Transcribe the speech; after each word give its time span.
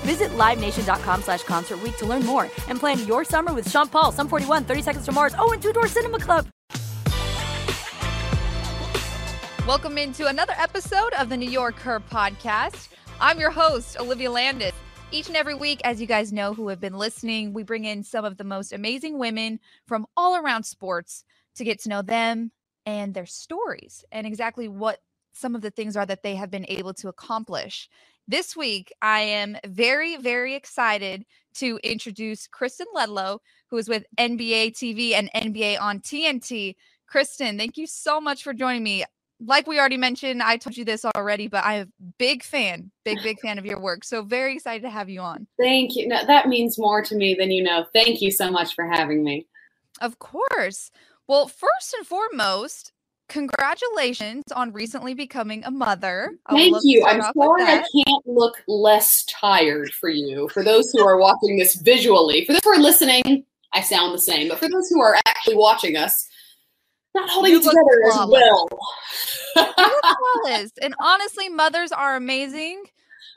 Visit 0.00 0.30
LiveNation.com 0.30 1.22
slash 1.22 1.42
Concert 1.42 1.78
to 1.98 2.06
learn 2.06 2.24
more 2.24 2.44
and 2.68 2.78
plan 2.78 3.06
your 3.06 3.24
summer 3.24 3.52
with 3.52 3.70
Sean 3.70 3.88
Paul, 3.88 4.12
Sum 4.12 4.28
41, 4.28 4.64
30 4.64 4.82
Seconds 4.82 5.04
to 5.06 5.12
Mars, 5.12 5.34
oh, 5.38 5.52
and 5.52 5.62
Two 5.62 5.72
Door 5.72 5.88
Cinema 5.88 6.18
Club. 6.18 6.46
Welcome 9.66 9.98
into 9.98 10.26
another 10.26 10.54
episode 10.56 11.12
of 11.14 11.28
the 11.28 11.36
New 11.36 11.50
YorkHER 11.50 12.02
podcast. 12.10 12.88
I'm 13.20 13.38
your 13.38 13.50
host, 13.50 14.00
Olivia 14.00 14.30
Landis. 14.30 14.72
Each 15.12 15.28
and 15.28 15.36
every 15.36 15.54
week, 15.54 15.80
as 15.84 16.00
you 16.00 16.06
guys 16.06 16.32
know 16.32 16.54
who 16.54 16.68
have 16.68 16.80
been 16.80 16.94
listening, 16.94 17.52
we 17.52 17.62
bring 17.62 17.84
in 17.84 18.02
some 18.02 18.24
of 18.24 18.36
the 18.36 18.44
most 18.44 18.72
amazing 18.72 19.18
women 19.18 19.60
from 19.86 20.06
all 20.16 20.36
around 20.36 20.64
sports 20.64 21.24
to 21.56 21.64
get 21.64 21.80
to 21.82 21.88
know 21.88 22.00
them 22.00 22.52
and 22.86 23.12
their 23.12 23.26
stories 23.26 24.04
and 24.10 24.26
exactly 24.26 24.66
what 24.66 24.98
some 25.32 25.54
of 25.54 25.60
the 25.60 25.70
things 25.70 25.96
are 25.96 26.06
that 26.06 26.22
they 26.22 26.34
have 26.34 26.50
been 26.50 26.66
able 26.68 26.94
to 26.94 27.08
accomplish. 27.08 27.88
This 28.30 28.54
week, 28.54 28.92
I 29.02 29.22
am 29.22 29.56
very, 29.66 30.16
very 30.16 30.54
excited 30.54 31.24
to 31.54 31.80
introduce 31.82 32.46
Kristen 32.46 32.86
Ledlow, 32.94 33.40
who 33.68 33.76
is 33.76 33.88
with 33.88 34.04
NBA 34.18 34.70
TV 34.70 35.14
and 35.14 35.28
NBA 35.34 35.80
on 35.80 35.98
TNT. 35.98 36.76
Kristen, 37.08 37.58
thank 37.58 37.76
you 37.76 37.88
so 37.88 38.20
much 38.20 38.44
for 38.44 38.52
joining 38.52 38.84
me 38.84 39.04
like 39.44 39.66
we 39.66 39.80
already 39.80 39.96
mentioned, 39.96 40.44
I 40.44 40.58
told 40.58 40.76
you 40.76 40.84
this 40.84 41.04
already, 41.04 41.48
but 41.48 41.64
I'm 41.64 41.88
a 41.88 42.12
big 42.18 42.44
fan, 42.44 42.92
big, 43.04 43.20
big 43.24 43.40
fan 43.40 43.58
of 43.58 43.66
your 43.66 43.80
work. 43.80 44.04
So 44.04 44.22
very 44.22 44.54
excited 44.54 44.82
to 44.82 44.90
have 44.90 45.08
you 45.08 45.22
on. 45.22 45.48
Thank 45.58 45.96
you. 45.96 46.06
No, 46.06 46.24
that 46.24 46.46
means 46.46 46.78
more 46.78 47.02
to 47.02 47.16
me 47.16 47.34
than 47.34 47.50
you 47.50 47.64
know. 47.64 47.86
Thank 47.92 48.22
you 48.22 48.30
so 48.30 48.48
much 48.48 48.76
for 48.76 48.84
having 48.86 49.24
me. 49.24 49.46
Of 50.00 50.20
course. 50.20 50.92
Well, 51.26 51.48
first 51.48 51.94
and 51.96 52.06
foremost, 52.06 52.92
congratulations 53.30 54.44
on 54.54 54.72
recently 54.72 55.14
becoming 55.14 55.64
a 55.64 55.70
mother. 55.70 56.32
Thank 56.50 56.76
you. 56.82 57.04
I'm 57.06 57.22
sorry 57.22 57.62
I 57.62 57.84
can't 58.04 58.26
look 58.26 58.62
less 58.68 59.24
tired 59.24 59.92
for 59.94 60.10
you. 60.10 60.48
For 60.52 60.62
those 60.62 60.90
who 60.92 61.06
are 61.06 61.16
watching 61.16 61.56
this 61.56 61.76
visually, 61.76 62.44
for 62.44 62.52
those 62.52 62.64
who 62.64 62.70
are 62.70 62.78
listening, 62.78 63.44
I 63.72 63.80
sound 63.80 64.12
the 64.12 64.18
same. 64.18 64.48
But 64.48 64.58
for 64.58 64.68
those 64.68 64.88
who 64.90 65.00
are 65.00 65.16
actually 65.26 65.56
watching 65.56 65.96
us, 65.96 66.12
not 67.14 67.30
holding 67.30 67.52
you 67.52 67.58
it 67.58 67.62
together 67.62 68.06
as 68.08 68.28
well. 68.28 68.68
flawless. 69.54 70.72
And 70.82 70.94
honestly, 71.00 71.48
mothers 71.48 71.92
are 71.92 72.16
amazing. 72.16 72.84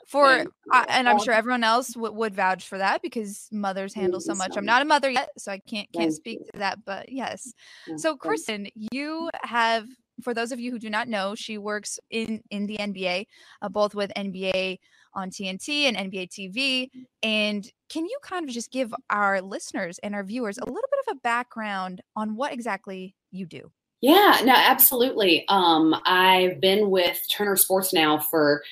For 0.06 0.44
uh, 0.72 0.84
and 0.88 1.08
I'm 1.08 1.18
sure 1.18 1.32
everyone 1.32 1.64
else 1.64 1.94
w- 1.94 2.12
would 2.12 2.34
vouch 2.34 2.68
for 2.68 2.78
that 2.78 3.02
because 3.02 3.48
mothers 3.50 3.94
handle 3.94 4.20
so 4.20 4.34
much. 4.34 4.56
I'm 4.56 4.66
not 4.66 4.82
a 4.82 4.84
mother 4.84 5.10
yet, 5.10 5.30
so 5.38 5.50
I 5.52 5.58
can't 5.58 5.88
can't 5.92 6.12
speak 6.12 6.44
to 6.52 6.58
that. 6.58 6.84
But 6.84 7.10
yes, 7.10 7.52
so 7.96 8.16
Kristen, 8.16 8.68
you 8.74 9.30
have 9.42 9.86
for 10.22 10.34
those 10.34 10.52
of 10.52 10.60
you 10.60 10.70
who 10.70 10.78
do 10.78 10.90
not 10.90 11.08
know, 11.08 11.34
she 11.34 11.58
works 11.58 11.98
in 12.10 12.42
in 12.50 12.66
the 12.66 12.76
NBA, 12.76 13.26
uh, 13.62 13.68
both 13.68 13.94
with 13.94 14.12
NBA 14.16 14.78
on 15.14 15.30
TNT 15.30 15.84
and 15.84 15.96
NBA 15.96 16.28
TV. 16.28 16.88
And 17.22 17.66
can 17.88 18.04
you 18.04 18.18
kind 18.22 18.48
of 18.48 18.54
just 18.54 18.70
give 18.70 18.92
our 19.10 19.40
listeners 19.40 19.98
and 20.00 20.14
our 20.14 20.24
viewers 20.24 20.58
a 20.58 20.64
little 20.64 20.74
bit 20.74 21.00
of 21.08 21.16
a 21.16 21.20
background 21.20 22.02
on 22.16 22.36
what 22.36 22.52
exactly 22.52 23.14
you 23.30 23.46
do? 23.46 23.70
Yeah, 24.00 24.40
no, 24.44 24.52
absolutely. 24.54 25.46
Um, 25.48 25.94
I've 26.04 26.60
been 26.60 26.90
with 26.90 27.20
Turner 27.30 27.56
Sports 27.56 27.92
now 27.92 28.18
for 28.18 28.62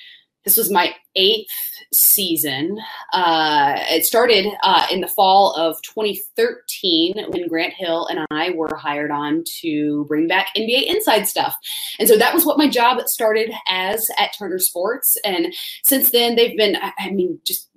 this 0.45 0.57
was 0.57 0.71
my 0.71 0.93
eighth 1.15 1.49
season. 1.93 2.79
Uh, 3.11 3.75
it 3.89 4.05
started 4.05 4.47
uh, 4.63 4.87
in 4.91 5.01
the 5.01 5.07
fall 5.07 5.53
of 5.55 5.81
2013 5.83 7.25
when 7.29 7.47
Grant 7.47 7.73
Hill 7.73 8.07
and 8.07 8.25
I 8.31 8.51
were 8.51 8.75
hired 8.75 9.11
on 9.11 9.43
to 9.61 10.05
bring 10.05 10.27
back 10.27 10.47
NBA 10.57 10.87
Inside 10.87 11.27
stuff. 11.27 11.55
And 11.99 12.07
so 12.07 12.17
that 12.17 12.33
was 12.33 12.45
what 12.45 12.57
my 12.57 12.67
job 12.67 12.99
started 13.07 13.51
as 13.67 14.05
at 14.17 14.33
Turner 14.37 14.59
Sports. 14.59 15.17
And 15.23 15.53
since 15.83 16.11
then, 16.11 16.35
they've 16.35 16.57
been, 16.57 16.77
I 16.97 17.11
mean, 17.11 17.39
just 17.45 17.69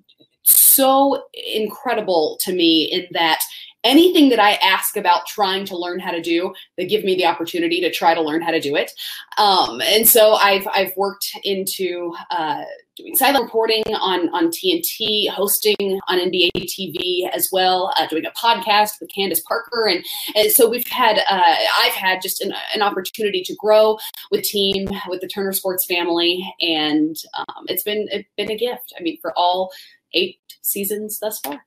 so 0.43 1.25
incredible 1.33 2.39
to 2.43 2.53
me 2.53 2.85
in 2.85 3.07
that 3.13 3.41
anything 3.87 4.29
that 4.31 4.41
I 4.41 4.55
ask 4.55 4.97
about 4.97 5.27
trying 5.27 5.65
to 5.67 5.77
learn 5.77 6.01
how 6.01 6.11
to 6.11 6.21
do, 6.21 6.53
they 6.77 6.87
give 6.87 7.05
me 7.05 7.15
the 7.15 7.27
opportunity 7.27 7.81
to 7.81 7.91
try 7.91 8.15
to 8.15 8.21
learn 8.21 8.43
how 8.43 8.51
to 8.51 8.61
do 8.61 8.75
it. 8.77 8.93
Um, 9.39 9.81
and 9.81 10.09
so 10.09 10.35
I've 10.35 10.67
I've 10.73 10.93
worked 10.97 11.27
into 11.45 12.15
uh, 12.31 12.65
doing 12.97 13.15
sideline 13.15 13.45
reporting 13.45 13.83
on 14.01 14.29
on 14.31 14.49
TNT, 14.49 15.29
hosting 15.31 16.01
on 16.09 16.19
NBA 16.19 16.51
TV 16.57 17.29
as 17.33 17.49
well, 17.53 17.93
uh, 17.97 18.07
doing 18.07 18.25
a 18.27 18.33
podcast 18.33 18.93
with 19.01 19.11
Candace 19.15 19.43
Parker, 19.47 19.87
and 19.87 20.05
and 20.35 20.51
so 20.51 20.69
we've 20.69 20.87
had 20.89 21.19
uh, 21.19 21.57
I've 21.81 21.93
had 21.93 22.21
just 22.23 22.41
an, 22.41 22.53
an, 22.75 22.83
opportunity 22.83 23.43
to 23.43 23.55
grow 23.57 23.99
with 24.31 24.43
team 24.43 24.89
with 25.09 25.21
the 25.21 25.29
Turner 25.29 25.53
Sports 25.53 25.87
family, 25.87 26.45
and 26.61 27.17
um, 27.35 27.67
it's 27.69 27.83
been 27.83 28.09
it's 28.11 28.29
been 28.37 28.51
a 28.51 28.57
gift. 28.57 28.93
I 28.99 29.03
mean, 29.03 29.19
for 29.21 29.33
all 29.37 29.71
eight 30.15 30.39
seasons 30.63 31.19
thus 31.21 31.39
far. 31.41 31.65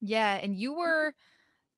Yeah, 0.00 0.34
and 0.34 0.56
you 0.56 0.74
were 0.74 1.14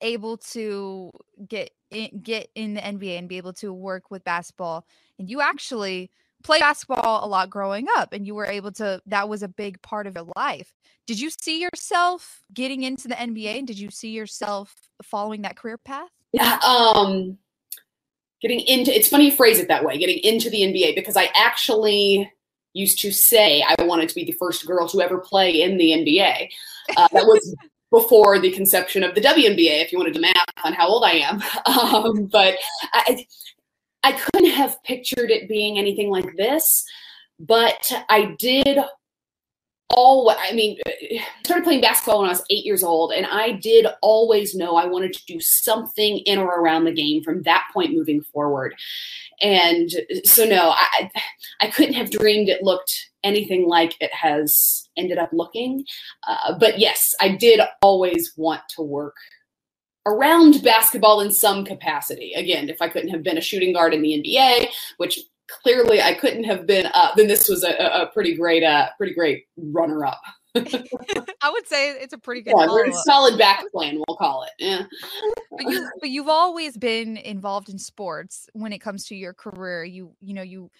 able 0.00 0.36
to 0.38 1.10
get 1.48 1.70
in, 1.90 2.20
get 2.22 2.48
in 2.54 2.74
the 2.74 2.80
NBA 2.80 3.18
and 3.18 3.28
be 3.28 3.36
able 3.36 3.52
to 3.54 3.72
work 3.72 4.10
with 4.10 4.24
basketball. 4.24 4.86
And 5.18 5.28
you 5.28 5.40
actually 5.40 6.10
played 6.42 6.60
basketball 6.60 7.24
a 7.24 7.28
lot 7.28 7.50
growing 7.50 7.86
up 7.96 8.12
and 8.12 8.26
you 8.26 8.34
were 8.34 8.46
able 8.46 8.72
to 8.72 9.00
that 9.06 9.28
was 9.28 9.42
a 9.42 9.48
big 9.48 9.80
part 9.82 10.06
of 10.06 10.14
your 10.14 10.26
life. 10.36 10.72
Did 11.06 11.20
you 11.20 11.30
see 11.30 11.60
yourself 11.60 12.42
getting 12.52 12.82
into 12.82 13.08
the 13.08 13.14
NBA 13.14 13.58
and 13.58 13.66
did 13.66 13.78
you 13.78 13.90
see 13.90 14.10
yourself 14.10 14.74
following 15.02 15.42
that 15.42 15.56
career 15.56 15.78
path? 15.78 16.08
Yeah, 16.32 16.58
um 16.64 17.38
getting 18.40 18.60
into 18.60 18.94
it's 18.94 19.08
funny 19.08 19.26
you 19.26 19.32
phrase 19.32 19.58
it 19.58 19.68
that 19.68 19.84
way, 19.84 19.98
getting 19.98 20.18
into 20.18 20.48
the 20.48 20.62
NBA 20.62 20.94
because 20.94 21.16
I 21.16 21.28
actually 21.34 22.30
used 22.72 23.00
to 23.00 23.10
say 23.10 23.62
I 23.62 23.82
wanted 23.82 24.08
to 24.08 24.14
be 24.14 24.24
the 24.24 24.32
first 24.32 24.66
girl 24.66 24.88
to 24.88 25.00
ever 25.00 25.18
play 25.18 25.62
in 25.62 25.76
the 25.76 25.90
NBA. 25.90 26.48
Uh, 26.96 27.08
that 27.12 27.26
was 27.26 27.54
before 27.90 28.38
the 28.38 28.50
conception 28.52 29.02
of 29.02 29.14
the 29.14 29.20
WNBA, 29.20 29.82
if 29.82 29.92
you 29.92 29.98
wanted 29.98 30.14
to 30.14 30.20
math 30.20 30.46
on 30.64 30.72
how 30.72 30.88
old 30.88 31.04
I 31.04 31.12
am. 31.12 31.42
Um, 31.66 32.26
but 32.26 32.56
I, 32.92 33.26
I 34.02 34.12
couldn't 34.12 34.50
have 34.50 34.82
pictured 34.84 35.30
it 35.30 35.48
being 35.48 35.78
anything 35.78 36.10
like 36.10 36.36
this. 36.36 36.84
But 37.38 37.90
I 38.08 38.36
did 38.38 38.78
all 39.96 40.30
I 40.30 40.52
mean, 40.52 40.78
I 40.86 41.24
started 41.44 41.64
playing 41.64 41.80
basketball 41.80 42.20
when 42.20 42.28
I 42.28 42.32
was 42.32 42.44
eight 42.50 42.64
years 42.64 42.82
old, 42.82 43.12
and 43.12 43.26
I 43.26 43.52
did 43.52 43.86
always 44.02 44.54
know 44.54 44.76
I 44.76 44.86
wanted 44.86 45.12
to 45.14 45.24
do 45.26 45.40
something 45.40 46.18
in 46.18 46.38
or 46.38 46.60
around 46.60 46.84
the 46.84 46.92
game 46.92 47.22
from 47.22 47.42
that 47.42 47.68
point 47.72 47.92
moving 47.92 48.22
forward. 48.22 48.74
And 49.40 49.90
so, 50.24 50.44
no, 50.44 50.74
I 50.76 51.10
I 51.60 51.68
couldn't 51.68 51.94
have 51.94 52.10
dreamed 52.10 52.48
it 52.48 52.62
looked 52.62 53.10
anything 53.22 53.66
like 53.66 53.96
it 54.00 54.12
has 54.14 54.88
ended 54.96 55.18
up 55.18 55.30
looking. 55.32 55.84
Uh, 56.26 56.56
but 56.58 56.78
yes, 56.78 57.14
I 57.20 57.36
did 57.36 57.60
always 57.82 58.32
want 58.36 58.62
to 58.76 58.82
work 58.82 59.16
around 60.06 60.62
basketball 60.62 61.20
in 61.20 61.30
some 61.30 61.64
capacity. 61.64 62.32
Again, 62.34 62.68
if 62.68 62.80
I 62.80 62.88
couldn't 62.88 63.10
have 63.10 63.22
been 63.22 63.38
a 63.38 63.42
shooting 63.42 63.72
guard 63.72 63.92
in 63.92 64.02
the 64.02 64.22
NBA, 64.22 64.68
which 64.96 65.18
clearly 65.62 66.00
I 66.00 66.14
couldn't 66.14 66.44
have 66.44 66.66
been, 66.66 66.86
uh, 66.94 67.08
then 67.16 67.28
this 67.28 67.48
was 67.48 67.64
a, 67.64 67.72
a 67.72 68.06
pretty 68.12 68.34
great, 68.36 68.62
uh, 68.62 68.88
pretty 68.96 69.14
great 69.14 69.46
runner 69.56 70.04
up. 70.04 70.20
I 70.54 71.50
would 71.50 71.68
say 71.68 71.90
it's 71.90 72.12
a 72.12 72.18
pretty 72.18 72.42
good, 72.42 72.54
yeah, 72.56 72.90
solid 73.04 73.38
back 73.38 73.62
plan. 73.72 74.02
We'll 74.08 74.16
call 74.16 74.42
it. 74.42 74.50
Yeah. 74.58 74.82
But 75.50 75.70
you, 75.70 75.90
but 76.00 76.10
you've 76.10 76.28
always 76.28 76.76
been 76.76 77.16
involved 77.16 77.68
in 77.68 77.78
sports 77.78 78.48
when 78.52 78.72
it 78.72 78.80
comes 78.80 79.06
to 79.06 79.14
your 79.14 79.32
career. 79.32 79.84
You, 79.84 80.12
you 80.20 80.34
know, 80.34 80.42
you, 80.42 80.70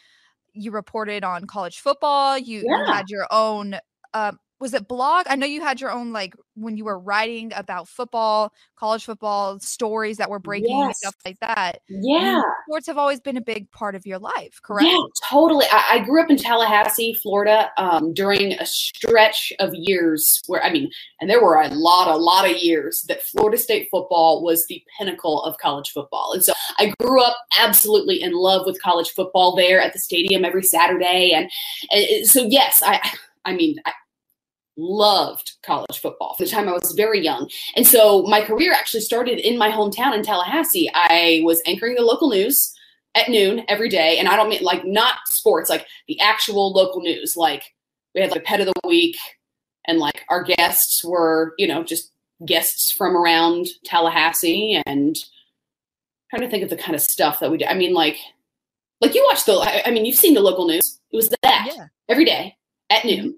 you 0.53 0.73
reported 0.73 1.23
on 1.23 1.47
college 1.47 1.79
football. 1.79 2.37
You, 2.37 2.65
yeah. 2.67 2.79
you 2.79 2.93
had 2.93 3.11
your 3.11 3.27
own 3.31 3.77
um, 4.13 4.41
was 4.61 4.75
it 4.75 4.87
blog? 4.87 5.25
I 5.29 5.37
know 5.37 5.47
you 5.47 5.63
had 5.63 5.81
your 5.81 5.91
own 5.91 6.13
like 6.13 6.37
when 6.55 6.77
you 6.77 6.85
were 6.85 6.99
writing 6.99 7.51
about 7.57 7.89
football, 7.89 8.53
college 8.77 9.07
football 9.07 9.59
stories 9.59 10.19
that 10.19 10.29
were 10.29 10.39
breaking 10.39 10.77
yes. 10.77 10.99
stuff 10.99 11.15
like 11.25 11.39
that. 11.41 11.81
Yeah, 11.89 12.43
sports 12.69 12.87
have 12.87 12.99
always 12.99 13.21
been 13.21 13.39
a 13.39 13.41
big 13.41 13.71
part 13.71 13.95
of 13.95 14.05
your 14.05 14.19
life, 14.19 14.61
correct? 14.63 14.87
Yeah, 14.87 14.99
totally. 15.29 15.65
I, 15.73 15.85
I 15.93 15.99
grew 16.01 16.23
up 16.23 16.31
in 16.31 16.37
Tallahassee, 16.37 17.15
Florida, 17.15 17.71
um, 17.79 18.13
during 18.13 18.53
a 18.53 18.67
stretch 18.67 19.51
of 19.59 19.71
years 19.73 20.43
where 20.47 20.63
I 20.63 20.71
mean, 20.71 20.91
and 21.21 21.31
there 21.31 21.43
were 21.43 21.59
a 21.59 21.69
lot, 21.69 22.09
a 22.09 22.17
lot 22.17 22.49
of 22.49 22.59
years 22.59 23.03
that 23.09 23.23
Florida 23.23 23.57
State 23.57 23.89
football 23.91 24.45
was 24.45 24.67
the 24.67 24.83
pinnacle 24.99 25.43
of 25.43 25.57
college 25.57 25.91
football, 25.91 26.33
and 26.35 26.45
so 26.45 26.53
I 26.79 26.93
grew 27.01 27.23
up 27.23 27.37
absolutely 27.59 28.23
in 28.23 28.33
love 28.33 28.67
with 28.67 28.81
college 28.83 29.11
football 29.11 29.57
there 29.57 29.81
at 29.81 29.95
the 29.95 29.99
stadium 29.99 30.45
every 30.45 30.63
Saturday, 30.63 31.33
and, 31.33 31.51
and 31.91 32.27
so 32.29 32.43
yes, 32.43 32.83
I. 32.85 33.01
I 33.47 33.55
mean, 33.55 33.77
I, 33.87 33.93
loved 34.81 35.53
college 35.63 35.99
football 35.99 36.35
from 36.35 36.47
the 36.47 36.51
time 36.51 36.69
I 36.69 36.73
was 36.73 36.93
very 36.97 37.23
young. 37.23 37.49
And 37.77 37.87
so 37.87 38.23
my 38.23 38.43
career 38.43 38.73
actually 38.73 39.03
started 39.03 39.39
in 39.39 39.59
my 39.59 39.71
hometown 39.71 40.15
in 40.15 40.23
Tallahassee. 40.23 40.91
I 40.95 41.43
was 41.45 41.63
anchoring 41.67 41.97
the 41.97 42.03
local 42.03 42.31
news 42.31 42.75
at 43.15 43.29
noon 43.29 43.65
every 43.69 43.89
day. 43.89 44.19
And 44.19 44.29
I 44.29 44.37
don't 44.37 44.49
mean 44.49 44.63
like 44.63 44.85
not 44.85 45.17
sports, 45.27 45.69
like 45.69 45.87
the 46.09 46.21
actual 46.21 46.73
local 46.73 47.01
news. 47.01 47.37
Like 47.37 47.63
we 48.15 48.21
had 48.21 48.31
like 48.31 48.45
pet 48.45 48.61
of 48.61 48.67
the 48.67 48.89
week 48.89 49.17
and 49.87 49.99
like 49.99 50.23
our 50.29 50.43
guests 50.43 51.05
were, 51.05 51.55
you 51.59 51.67
know, 51.67 51.83
just 51.83 52.13
guests 52.47 52.93
from 52.93 53.17
around 53.17 53.67
Tallahassee 53.85 54.83
and 54.87 55.17
I'm 56.33 56.39
trying 56.39 56.49
to 56.49 56.51
think 56.51 56.65
of 56.65 56.71
the 56.71 56.77
kind 56.77 56.95
of 56.95 57.03
stuff 57.03 57.41
that 57.41 57.51
we 57.51 57.59
did. 57.59 57.69
I 57.69 57.75
mean, 57.75 57.93
like, 57.93 58.17
like 59.01 59.15
you 59.15 59.25
watch 59.29 59.45
the, 59.45 59.59
I 59.87 59.91
mean, 59.91 60.05
you've 60.05 60.17
seen 60.17 60.35
the 60.35 60.41
local 60.41 60.67
news. 60.67 61.01
It 61.11 61.17
was 61.17 61.31
that 61.43 61.73
yeah. 61.75 61.87
every 62.09 62.25
day 62.25 62.57
at 62.91 63.05
noon. 63.05 63.19
Mm-hmm. 63.19 63.29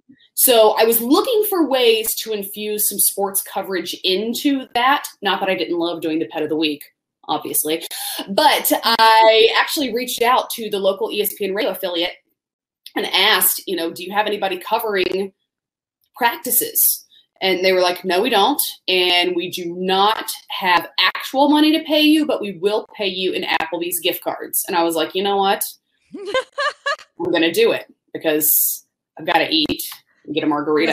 So 0.42 0.74
I 0.76 0.82
was 0.82 1.00
looking 1.00 1.44
for 1.48 1.68
ways 1.68 2.16
to 2.16 2.32
infuse 2.32 2.88
some 2.88 2.98
sports 2.98 3.42
coverage 3.42 3.94
into 4.02 4.66
that. 4.74 5.06
Not 5.22 5.38
that 5.38 5.48
I 5.48 5.54
didn't 5.54 5.78
love 5.78 6.00
doing 6.00 6.18
the 6.18 6.26
pet 6.26 6.42
of 6.42 6.48
the 6.48 6.56
week, 6.56 6.82
obviously, 7.28 7.86
but 8.28 8.72
I 8.82 9.54
actually 9.56 9.94
reached 9.94 10.20
out 10.20 10.50
to 10.50 10.68
the 10.68 10.80
local 10.80 11.10
ESPN 11.10 11.54
radio 11.54 11.70
affiliate 11.70 12.14
and 12.96 13.06
asked, 13.06 13.62
you 13.68 13.76
know, 13.76 13.92
do 13.92 14.02
you 14.02 14.10
have 14.10 14.26
anybody 14.26 14.58
covering 14.58 15.32
practices? 16.16 17.06
And 17.40 17.64
they 17.64 17.72
were 17.72 17.80
like, 17.80 18.04
no, 18.04 18.20
we 18.20 18.28
don't. 18.28 18.62
And 18.88 19.36
we 19.36 19.48
do 19.48 19.76
not 19.78 20.28
have 20.48 20.88
actual 20.98 21.50
money 21.50 21.70
to 21.78 21.84
pay 21.84 22.00
you, 22.00 22.26
but 22.26 22.40
we 22.40 22.58
will 22.58 22.88
pay 22.96 23.06
you 23.06 23.30
in 23.32 23.44
Applebee's 23.44 24.00
gift 24.00 24.24
cards. 24.24 24.64
And 24.66 24.74
I 24.74 24.82
was 24.82 24.96
like, 24.96 25.14
you 25.14 25.22
know 25.22 25.36
what? 25.36 25.64
I'm 26.16 27.30
going 27.30 27.42
to 27.42 27.52
do 27.52 27.70
it 27.70 27.86
because 28.12 28.84
I've 29.16 29.26
got 29.26 29.38
to 29.38 29.48
eat 29.48 29.84
get 30.32 30.44
a 30.44 30.46
margarita 30.46 30.93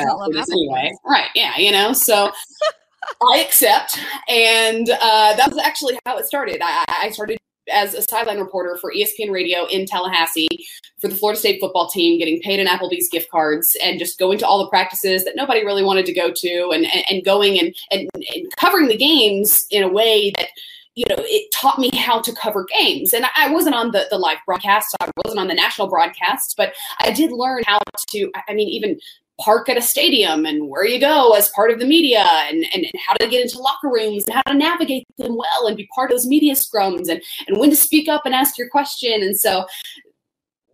anyway. 0.51 0.91
Right. 1.05 1.29
Yeah. 1.35 1.57
You 1.57 1.71
know, 1.71 1.93
so 1.93 2.31
I 3.31 3.39
accept. 3.39 3.99
And 4.27 4.89
uh, 4.89 5.35
that 5.35 5.49
was 5.49 5.57
actually 5.57 5.99
how 6.05 6.17
it 6.17 6.25
started. 6.25 6.61
I, 6.63 6.85
I 7.03 7.09
started 7.11 7.37
as 7.71 7.93
a 7.93 8.01
sideline 8.01 8.39
reporter 8.39 8.77
for 8.77 8.91
ESPN 8.91 9.31
Radio 9.31 9.65
in 9.65 9.85
Tallahassee 9.85 10.65
for 10.99 11.07
the 11.07 11.15
Florida 11.15 11.39
State 11.39 11.59
football 11.59 11.87
team, 11.87 12.17
getting 12.17 12.41
paid 12.41 12.59
in 12.59 12.67
Applebee's 12.67 13.09
gift 13.09 13.29
cards 13.29 13.77
and 13.83 13.99
just 13.99 14.17
going 14.19 14.37
to 14.39 14.47
all 14.47 14.63
the 14.63 14.69
practices 14.69 15.23
that 15.23 15.35
nobody 15.35 15.65
really 15.65 15.83
wanted 15.83 16.05
to 16.07 16.13
go 16.13 16.31
to 16.31 16.71
and, 16.73 16.85
and, 16.85 17.03
and 17.09 17.25
going 17.25 17.59
and, 17.59 17.75
and, 17.91 18.09
and 18.15 18.47
covering 18.57 18.87
the 18.87 18.97
games 18.97 19.67
in 19.71 19.83
a 19.83 19.89
way 19.89 20.31
that 20.31 20.47
you 20.95 21.05
know, 21.07 21.15
it 21.19 21.49
taught 21.53 21.79
me 21.79 21.89
how 21.95 22.19
to 22.19 22.33
cover 22.33 22.65
games. 22.65 23.13
And 23.13 23.25
I 23.33 23.49
wasn't 23.49 23.75
on 23.75 23.91
the, 23.91 24.07
the 24.09 24.17
live 24.17 24.39
broadcast, 24.45 24.93
I 24.99 25.09
wasn't 25.23 25.39
on 25.39 25.47
the 25.47 25.53
national 25.53 25.87
broadcast, 25.87 26.55
but 26.57 26.73
I 26.99 27.11
did 27.11 27.31
learn 27.31 27.63
how 27.65 27.79
to, 28.09 28.31
I 28.49 28.53
mean, 28.53 28.67
even 28.67 28.99
park 29.39 29.69
at 29.69 29.77
a 29.77 29.81
stadium 29.81 30.45
and 30.45 30.67
where 30.69 30.85
you 30.85 30.99
go 30.99 31.33
as 31.33 31.49
part 31.49 31.71
of 31.71 31.79
the 31.79 31.85
media 31.85 32.25
and, 32.47 32.65
and, 32.73 32.83
and, 32.83 32.93
how 33.07 33.13
to 33.13 33.27
get 33.27 33.41
into 33.41 33.59
locker 33.59 33.89
rooms 33.89 34.25
and 34.25 34.33
how 34.35 34.41
to 34.43 34.53
navigate 34.53 35.05
them 35.17 35.35
well 35.35 35.67
and 35.67 35.77
be 35.77 35.87
part 35.95 36.11
of 36.11 36.15
those 36.15 36.27
media 36.27 36.53
scrums 36.53 37.07
and, 37.09 37.21
and 37.47 37.57
when 37.57 37.69
to 37.69 37.75
speak 37.75 38.09
up 38.09 38.25
and 38.25 38.35
ask 38.35 38.57
your 38.57 38.69
question. 38.69 39.23
And 39.23 39.37
so 39.37 39.65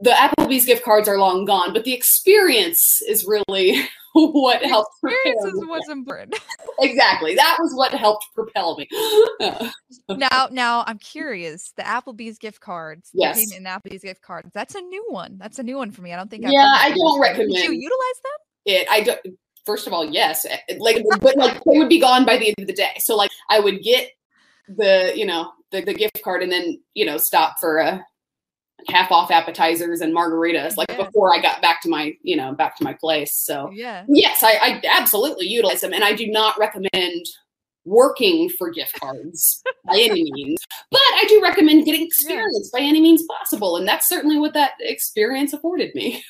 the 0.01 0.11
Applebee's 0.11 0.65
gift 0.65 0.83
cards 0.83 1.07
are 1.07 1.17
long 1.17 1.45
gone, 1.45 1.73
but 1.73 1.83
the 1.83 1.93
experience 1.93 3.01
is 3.01 3.25
really 3.25 3.87
what 4.13 4.61
the 4.61 4.67
helped 4.67 4.91
experience 5.03 5.45
is 5.45 5.65
what's 5.67 5.89
important. 5.89 6.39
exactly. 6.79 7.35
That 7.35 7.57
was 7.59 7.73
what 7.75 7.91
helped 7.93 8.25
propel 8.33 8.77
me. 8.77 8.87
now, 10.09 10.47
now 10.51 10.83
I'm 10.87 10.99
curious. 10.99 11.73
The 11.77 11.83
Applebee's 11.83 12.37
gift 12.37 12.59
cards, 12.59 13.09
yes, 13.13 13.37
the 13.49 13.59
Applebee's 13.59 14.03
gift 14.03 14.21
cards. 14.21 14.51
That's 14.53 14.75
a 14.75 14.81
new 14.81 15.05
one. 15.09 15.37
That's 15.37 15.59
a 15.59 15.63
new 15.63 15.77
one 15.77 15.91
for 15.91 16.01
me. 16.01 16.13
I 16.13 16.17
don't 16.17 16.29
think. 16.29 16.45
I've 16.45 16.51
yeah, 16.51 16.73
I 16.77 16.91
don't 16.91 17.19
recommend. 17.19 17.53
Did 17.53 17.65
you 17.65 17.73
utilize 17.73 18.21
them? 18.23 18.44
It. 18.65 18.87
I 18.89 19.01
don't. 19.01 19.19
First 19.65 19.87
of 19.87 19.93
all, 19.93 20.05
yes. 20.05 20.45
Eh, 20.45 20.75
like, 20.77 21.03
but 21.21 21.37
like 21.37 21.63
they 21.63 21.77
would 21.77 21.89
be 21.89 21.99
gone 21.99 22.25
by 22.25 22.37
the 22.37 22.47
end 22.47 22.55
of 22.59 22.67
the 22.67 22.73
day. 22.73 22.93
So 22.99 23.15
like, 23.15 23.31
I 23.49 23.59
would 23.59 23.81
get 23.81 24.11
the 24.67 25.13
you 25.15 25.25
know 25.25 25.51
the, 25.71 25.81
the 25.81 25.93
gift 25.93 26.21
card 26.23 26.41
and 26.41 26.51
then 26.51 26.79
you 26.93 27.05
know 27.05 27.17
stop 27.17 27.55
for 27.59 27.77
a 27.77 28.05
half 28.89 29.11
off 29.11 29.31
appetizers 29.31 30.01
and 30.01 30.15
margaritas 30.15 30.77
like 30.77 30.89
yeah. 30.89 31.03
before 31.03 31.33
I 31.33 31.41
got 31.41 31.61
back 31.61 31.81
to 31.81 31.89
my, 31.89 32.13
you 32.21 32.35
know, 32.35 32.53
back 32.53 32.77
to 32.77 32.83
my 32.83 32.93
place. 32.93 33.31
So 33.33 33.71
yeah. 33.73 34.05
yes, 34.07 34.43
I, 34.43 34.51
I 34.61 34.81
absolutely 34.89 35.47
utilize 35.47 35.81
them. 35.81 35.93
And 35.93 36.03
I 36.03 36.13
do 36.13 36.27
not 36.27 36.57
recommend 36.59 37.25
working 37.83 38.49
for 38.49 38.69
gift 38.69 38.99
cards 38.99 39.63
by 39.85 39.95
any 39.95 40.31
means, 40.31 40.59
but 40.91 40.99
I 40.99 41.25
do 41.27 41.41
recommend 41.41 41.85
getting 41.85 42.05
experience 42.05 42.69
yeah. 42.73 42.79
by 42.79 42.85
any 42.85 43.01
means 43.01 43.23
possible. 43.39 43.77
And 43.77 43.87
that's 43.87 44.07
certainly 44.07 44.39
what 44.39 44.53
that 44.53 44.73
experience 44.79 45.53
afforded 45.53 45.93
me. 45.95 46.23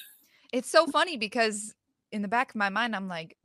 It's 0.54 0.70
so 0.70 0.86
funny 0.88 1.18
because 1.18 1.74
in 2.12 2.22
the 2.22 2.28
back 2.28 2.50
of 2.50 2.56
my 2.56 2.70
mind, 2.70 2.96
I'm 2.96 3.08
like, 3.08 3.38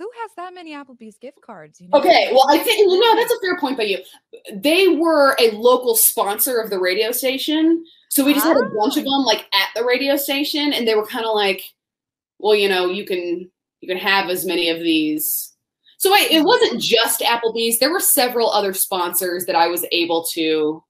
who 0.00 0.10
has 0.22 0.30
that 0.36 0.54
many 0.54 0.72
Applebee's 0.72 1.18
gift 1.18 1.42
cards? 1.42 1.78
You 1.78 1.88
know? 1.88 1.98
Okay, 1.98 2.30
well, 2.32 2.46
I 2.48 2.58
think 2.58 2.78
you 2.78 2.98
know 2.98 3.16
that's 3.16 3.32
a 3.32 3.40
fair 3.40 3.58
point 3.58 3.76
by 3.76 3.82
you. 3.82 3.98
They 4.50 4.88
were 4.88 5.36
a 5.38 5.50
local 5.50 5.94
sponsor 5.94 6.58
of 6.58 6.70
the 6.70 6.78
radio 6.78 7.12
station, 7.12 7.84
so 8.08 8.24
we 8.24 8.32
just 8.32 8.46
had 8.46 8.56
a 8.56 8.70
bunch 8.70 8.96
of 8.96 9.04
ah. 9.06 9.10
them 9.10 9.24
like 9.26 9.46
at 9.52 9.68
the 9.74 9.84
radio 9.84 10.16
station, 10.16 10.72
and 10.72 10.88
they 10.88 10.94
were 10.94 11.06
kind 11.06 11.26
of 11.26 11.34
like, 11.34 11.62
well, 12.38 12.54
you 12.54 12.66
know, 12.66 12.86
you 12.88 13.04
can 13.04 13.50
you 13.80 13.88
can 13.88 13.98
have 13.98 14.30
as 14.30 14.46
many 14.46 14.70
of 14.70 14.78
these. 14.78 15.54
So 15.98 16.14
I, 16.14 16.26
it 16.30 16.44
wasn't 16.44 16.80
just 16.80 17.20
Applebee's. 17.20 17.78
There 17.78 17.92
were 17.92 18.00
several 18.00 18.50
other 18.50 18.72
sponsors 18.72 19.44
that 19.44 19.54
I 19.54 19.66
was 19.66 19.84
able 19.92 20.24
to. 20.32 20.82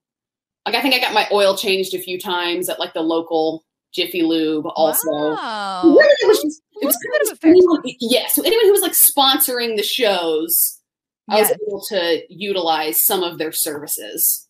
Like 0.67 0.76
I 0.76 0.82
think 0.82 0.94
I 0.94 1.00
got 1.00 1.14
my 1.14 1.26
oil 1.32 1.56
changed 1.56 1.94
a 1.94 1.99
few 1.99 2.20
times 2.20 2.69
at 2.69 2.79
like 2.79 2.94
the 2.94 3.00
local 3.00 3.64
Jiffy 3.93 4.23
Lube 4.23 4.67
also. 4.76 5.11
Wow. 5.11 5.82
Really, 5.85 6.14
it 6.23 6.29
was 6.29 6.43
just 6.43 6.62
it 6.81 6.87
was 6.87 6.97
kind 6.97 7.32
of 7.32 7.38
anyone, 7.44 7.82
yeah. 8.00 8.27
So 8.29 8.43
anyone 8.43 8.67
who 8.67 8.73
was 8.73 8.82
like 8.82 8.93
sponsoring 8.93 9.77
the 9.77 9.82
shows, 9.82 10.81
I 11.29 11.41
was 11.41 11.50
able 11.50 11.81
to 11.88 12.23
utilize 12.29 13.05
some 13.05 13.23
of 13.23 13.38
their 13.38 13.53
services. 13.53 14.49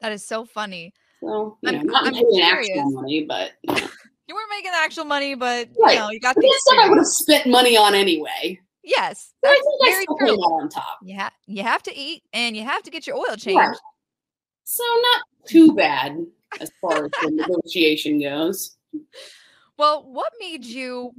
That 0.00 0.12
is 0.12 0.26
so 0.26 0.44
funny. 0.44 0.92
So, 1.20 1.58
you 1.62 1.68
I'm, 1.68 1.86
not 1.86 2.06
I'm 2.06 2.12
making 2.12 2.40
actual 2.40 2.90
money, 2.92 3.24
but 3.24 3.52
you, 3.62 3.74
know. 3.74 3.80
you 4.28 4.34
weren't 4.34 4.50
making 4.50 4.70
actual 4.74 5.04
money, 5.04 5.34
but 5.34 5.68
right. 5.80 5.94
you 5.94 5.98
know, 5.98 6.10
you 6.10 6.20
got 6.20 6.36
the 6.36 6.54
stuff 6.58 6.78
I 6.78 6.88
would 6.88 6.98
have 6.98 7.06
spent 7.06 7.46
money 7.46 7.76
on 7.76 7.94
anyway. 7.94 8.58
Yes, 8.84 9.34
that's 9.42 9.60
very 9.84 10.06
true. 10.18 10.36
On 10.36 10.68
top, 10.68 10.98
yeah, 11.02 11.28
you 11.46 11.62
have 11.62 11.82
to 11.84 11.96
eat 11.96 12.22
and 12.32 12.56
you 12.56 12.64
have 12.64 12.82
to 12.84 12.90
get 12.90 13.06
your 13.06 13.16
oil 13.16 13.36
changed. 13.36 13.58
Right. 13.58 13.76
So 14.64 14.84
not 14.84 15.22
too 15.46 15.74
bad 15.74 16.16
as 16.60 16.70
far 16.80 17.04
as 17.04 17.10
the 17.22 17.30
negotiation 17.30 18.20
goes. 18.20 18.76
Well, 19.78 20.10
what 20.10 20.32
made 20.40 20.64
you 20.64 21.12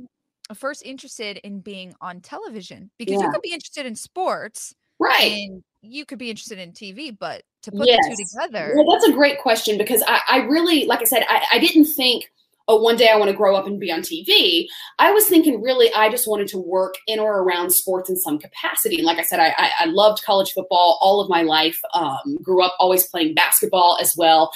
first 0.55 0.85
interested 0.85 1.37
in 1.37 1.59
being 1.59 1.93
on 2.01 2.21
television? 2.21 2.91
Because 2.97 3.19
yeah. 3.19 3.27
you 3.27 3.31
could 3.31 3.41
be 3.41 3.53
interested 3.53 3.85
in 3.85 3.95
sports, 3.95 4.73
right? 4.99 5.31
And 5.31 5.63
you 5.81 6.05
could 6.05 6.19
be 6.19 6.29
interested 6.29 6.59
in 6.59 6.71
TV, 6.71 7.15
but 7.17 7.43
to 7.63 7.71
put 7.71 7.87
yes. 7.87 7.99
the 8.03 8.15
two 8.15 8.23
together. 8.39 8.73
Well, 8.75 8.91
that's 8.91 9.07
a 9.07 9.13
great 9.13 9.39
question 9.39 9.77
because 9.77 10.03
I, 10.07 10.21
I 10.27 10.37
really, 10.43 10.85
like 10.85 11.01
I 11.01 11.05
said, 11.05 11.25
I, 11.29 11.43
I 11.53 11.59
didn't 11.59 11.85
think 11.85 12.29
oh, 12.69 12.79
one 12.79 12.95
day 12.95 13.09
I 13.09 13.17
want 13.17 13.31
to 13.31 13.35
grow 13.35 13.55
up 13.55 13.65
and 13.65 13.79
be 13.79 13.91
on 13.91 14.01
TV. 14.01 14.67
I 14.99 15.11
was 15.11 15.27
thinking 15.27 15.61
really, 15.61 15.91
I 15.93 16.09
just 16.09 16.27
wanted 16.27 16.47
to 16.49 16.59
work 16.59 16.93
in 17.07 17.19
or 17.19 17.41
around 17.41 17.71
sports 17.71 18.09
in 18.09 18.15
some 18.15 18.37
capacity. 18.37 18.97
And 18.97 19.05
like 19.05 19.17
I 19.17 19.23
said, 19.23 19.39
I, 19.39 19.53
I, 19.57 19.71
I 19.79 19.85
loved 19.85 20.23
college 20.23 20.51
football 20.51 20.99
all 21.01 21.19
of 21.19 21.29
my 21.29 21.41
life. 21.41 21.79
Um, 21.95 22.37
grew 22.43 22.63
up 22.63 22.75
always 22.79 23.07
playing 23.07 23.33
basketball 23.33 23.97
as 23.99 24.13
well. 24.15 24.53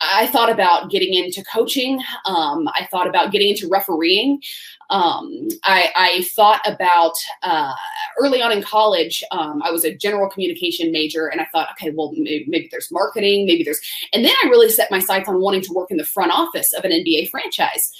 I 0.00 0.26
thought 0.28 0.50
about 0.50 0.90
getting 0.90 1.14
into 1.14 1.44
coaching. 1.44 2.02
Um, 2.24 2.68
I 2.68 2.88
thought 2.90 3.06
about 3.06 3.32
getting 3.32 3.50
into 3.50 3.68
refereeing. 3.68 4.40
Um, 4.88 5.48
I, 5.62 5.92
I, 5.94 6.22
thought 6.34 6.60
about 6.66 7.12
uh, 7.44 7.72
early 8.18 8.42
on 8.42 8.50
in 8.50 8.60
college, 8.60 9.22
um, 9.30 9.62
I 9.62 9.70
was 9.70 9.84
a 9.84 9.94
general 9.94 10.28
communication 10.28 10.90
major, 10.90 11.28
and 11.28 11.40
I 11.40 11.46
thought, 11.52 11.68
okay, 11.72 11.92
well, 11.94 12.12
maybe, 12.16 12.44
maybe, 12.48 12.68
there's 12.72 12.90
marketing, 12.90 13.46
maybe 13.46 13.62
there's, 13.62 13.80
and 14.12 14.24
then 14.24 14.34
I 14.42 14.48
really 14.48 14.68
set 14.68 14.90
my 14.90 14.98
sights 14.98 15.28
on 15.28 15.40
wanting 15.40 15.60
to 15.62 15.72
work 15.72 15.92
in 15.92 15.96
the 15.96 16.04
front 16.04 16.32
office 16.32 16.72
of 16.72 16.84
an 16.84 16.90
NBA 16.90 17.30
franchise. 17.30 17.92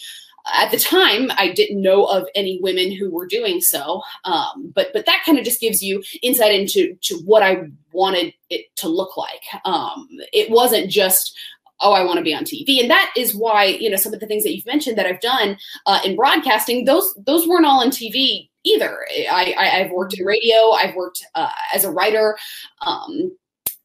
At 0.53 0.73
the 0.73 0.79
time, 0.79 1.31
I 1.37 1.53
didn't 1.53 1.81
know 1.81 2.07
of 2.07 2.27
any 2.35 2.59
women 2.61 2.91
who 2.91 3.09
were 3.11 3.27
doing 3.27 3.61
so, 3.61 4.03
um, 4.25 4.73
but 4.75 4.89
but 4.93 5.07
that 5.07 5.23
kind 5.25 5.39
of 5.39 5.45
just 5.45 5.61
gives 5.61 5.83
you 5.83 6.03
insight 6.23 6.53
into 6.53 6.97
to 7.03 7.19
what 7.25 7.43
I 7.43 7.67
wanted 7.93 8.33
it 8.49 8.75
to 8.77 8.89
look 8.89 9.17
like. 9.17 9.43
Um, 9.65 10.09
it 10.33 10.51
wasn't 10.51 10.91
just 10.91 11.39
oh, 11.81 11.93
I 11.93 12.05
want 12.05 12.19
to 12.19 12.25
be 12.25 12.35
on 12.35 12.45
TV. 12.45 12.81
And 12.81 12.91
that 12.91 13.13
is 13.17 13.35
why, 13.35 13.65
you 13.65 13.91
know, 13.91 13.97
some 13.97 14.15
of 14.15 14.21
the 14.21 14.27
things 14.27 14.43
that 14.45 14.55
you've 14.55 14.67
mentioned 14.67 14.99
that 14.99 15.07
I've 15.07 15.21
done 15.21 15.57
uh, 15.87 16.01
in 16.05 16.17
broadcasting, 16.17 16.85
those 16.85 17.15
those 17.27 17.47
weren't 17.47 17.67
all 17.67 17.81
on 17.81 17.91
TV 17.91 18.49
either. 18.65 19.07
I, 19.31 19.55
I 19.59 19.65
have 19.67 19.91
worked 19.91 20.19
in 20.19 20.25
radio. 20.25 20.71
I've 20.73 20.95
worked 20.95 21.25
uh, 21.35 21.51
as 21.75 21.85
a 21.85 21.91
writer. 21.91 22.37
Um, 22.83 23.37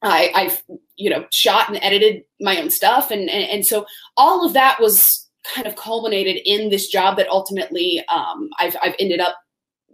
I, 0.02 0.32
I've 0.36 0.64
you 0.98 1.10
know 1.10 1.26
shot 1.32 1.70
and 1.70 1.80
edited 1.82 2.24
my 2.40 2.62
own 2.62 2.70
stuff, 2.70 3.12
and, 3.12 3.30
and 3.30 3.50
and 3.50 3.66
so 3.66 3.86
all 4.18 4.46
of 4.46 4.54
that 4.54 4.80
was 4.80 5.28
kind 5.44 5.68
of 5.68 5.76
culminated 5.76 6.42
in 6.46 6.70
this 6.70 6.88
job 6.88 7.18
that 7.18 7.30
ultimately 7.30 8.04
um, 8.10 8.50
I've 8.60 8.76
I've 8.82 8.96
ended 9.00 9.20
up 9.20 9.36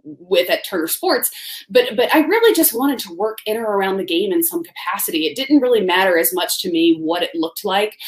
with 0.04 0.50
at 0.50 0.66
Turner 0.66 0.88
Sports. 0.88 1.30
But 1.68 1.96
but 1.96 2.14
I 2.14 2.20
really 2.20 2.54
just 2.54 2.76
wanted 2.76 2.98
to 3.00 3.14
work 3.14 3.38
in 3.46 3.56
or 3.56 3.76
around 3.76 3.96
the 3.96 4.04
game 4.04 4.32
in 4.32 4.42
some 4.42 4.62
capacity. 4.64 5.26
It 5.26 5.36
didn't 5.36 5.60
really 5.60 5.80
matter 5.80 6.18
as 6.18 6.32
much 6.34 6.60
to 6.62 6.70
me 6.70 6.96
what 6.98 7.22
it 7.22 7.34
looked 7.34 7.64
like. 7.64 7.98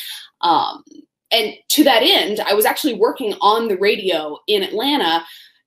Um, 0.40 0.84
and 1.30 1.54
to 1.70 1.84
that 1.84 2.02
end, 2.02 2.40
I 2.40 2.54
was 2.54 2.64
actually 2.64 2.94
working 2.94 3.34
on 3.40 3.68
the 3.68 3.76
radio 3.76 4.38
in 4.46 4.62
Atlanta. 4.62 5.24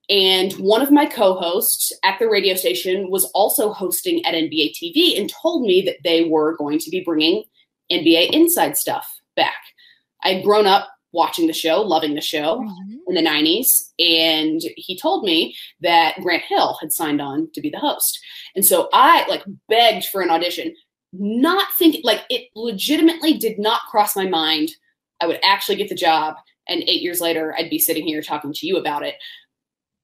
And 0.10 0.53
one 0.53 0.81
of 0.81 0.91
my 0.91 1.05
co 1.05 1.36
hosts 1.36 1.91
at 2.03 2.17
the 2.17 2.29
radio 2.29 2.55
station 2.55 3.12
was 3.12 3.25
also 3.34 3.74
hosting 3.74 4.25
at 4.25 4.34
NBA 4.34 4.74
TV 4.81 5.19
and 5.19 5.29
told 5.29 5.63
me 5.63 5.81
that 5.81 5.98
they 6.03 6.24
were 6.24 6.55
going 6.55 6.79
to 6.79 6.89
be 6.89 7.03
bringing 7.03 7.43
NBA 7.91 8.31
inside 8.31 8.77
stuff 8.77 9.19
back. 9.36 9.57
I'd 10.24 10.43
grown 10.43 10.65
up 10.65 10.88
watching 11.11 11.47
the 11.47 11.53
show, 11.53 11.81
loving 11.81 12.15
the 12.15 12.21
show 12.21 12.59
mm-hmm. 12.59 12.95
in 13.07 13.15
the 13.15 13.29
90s. 13.29 13.65
And 13.99 14.61
he 14.75 14.97
told 14.97 15.23
me 15.23 15.55
that 15.81 16.19
Grant 16.21 16.43
Hill 16.43 16.77
had 16.81 16.91
signed 16.91 17.21
on 17.21 17.49
to 17.53 17.61
be 17.61 17.69
the 17.69 17.79
host. 17.79 18.19
And 18.55 18.65
so 18.65 18.89
I 18.93 19.27
like 19.27 19.43
begged 19.69 20.05
for 20.05 20.21
an 20.21 20.29
audition, 20.29 20.75
not 21.13 21.67
thinking 21.77 22.01
like 22.03 22.23
it 22.29 22.49
legitimately 22.55 23.37
did 23.37 23.57
not 23.57 23.81
cross 23.89 24.15
my 24.15 24.27
mind. 24.27 24.69
I 25.21 25.27
would 25.27 25.39
actually 25.43 25.77
get 25.77 25.89
the 25.89 25.95
job. 25.95 26.35
And 26.67 26.83
eight 26.83 27.01
years 27.01 27.21
later, 27.21 27.55
I'd 27.57 27.69
be 27.69 27.79
sitting 27.79 28.05
here 28.05 28.21
talking 28.21 28.53
to 28.53 28.67
you 28.67 28.77
about 28.77 29.03
it. 29.03 29.15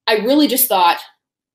I 0.07 0.17
really 0.17 0.47
just 0.47 0.67
thought 0.67 0.99